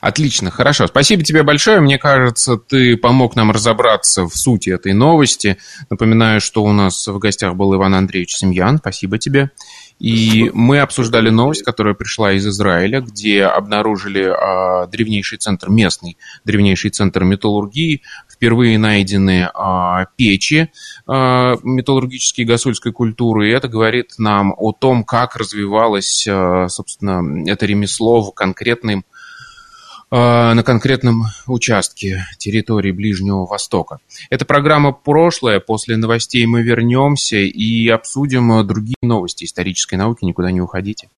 Отлично, 0.00 0.50
хорошо. 0.50 0.86
Спасибо 0.86 1.22
тебе 1.22 1.42
большое. 1.42 1.80
Мне 1.80 1.98
кажется, 1.98 2.56
ты 2.56 2.96
помог 2.96 3.36
нам 3.36 3.50
разобраться 3.50 4.24
в 4.24 4.36
сути 4.36 4.70
этой 4.70 4.92
новости. 4.92 5.58
Напоминаю, 5.90 6.40
что 6.40 6.62
у 6.64 6.72
нас 6.72 7.06
в 7.06 7.18
гостях 7.18 7.54
был 7.54 7.74
Иван 7.74 7.94
Андреевич 7.94 8.36
Семьян. 8.36 8.78
Спасибо 8.78 9.18
тебе. 9.18 9.50
И 9.98 10.48
мы 10.54 10.78
обсуждали 10.78 11.28
новость, 11.28 11.64
которая 11.64 11.94
пришла 11.94 12.32
из 12.32 12.46
Израиля, 12.46 13.00
где 13.00 13.44
обнаружили 13.44 14.22
а, 14.22 14.86
древнейший 14.86 15.38
центр, 15.38 15.70
местный 15.70 16.16
древнейший 16.44 16.90
центр 16.90 17.24
металлургии. 17.24 18.02
Впервые 18.30 18.78
найдены 18.78 19.50
а, 19.52 20.06
печи 20.16 20.70
а, 21.06 21.56
металлургические 21.64 22.46
гасульской 22.46 22.92
культуры. 22.92 23.48
И 23.48 23.52
это 23.52 23.66
говорит 23.66 24.12
нам 24.18 24.54
о 24.56 24.72
том, 24.72 25.02
как 25.02 25.34
развивалось, 25.34 26.26
а, 26.30 26.68
собственно, 26.68 27.50
это 27.50 27.66
ремесло 27.66 28.22
в 28.22 28.32
конкретном 28.32 29.04
на 30.10 30.62
конкретном 30.62 31.24
участке 31.46 32.26
территории 32.38 32.92
Ближнего 32.92 33.44
Востока. 33.46 33.98
Это 34.30 34.44
программа 34.44 34.92
«Прошлое». 34.92 35.60
После 35.60 35.96
новостей 35.96 36.46
мы 36.46 36.62
вернемся 36.62 37.36
и 37.36 37.88
обсудим 37.88 38.66
другие 38.66 38.96
новости 39.02 39.44
исторической 39.44 39.96
науки. 39.96 40.24
Никуда 40.24 40.50
не 40.50 40.60
уходите. 40.60 41.08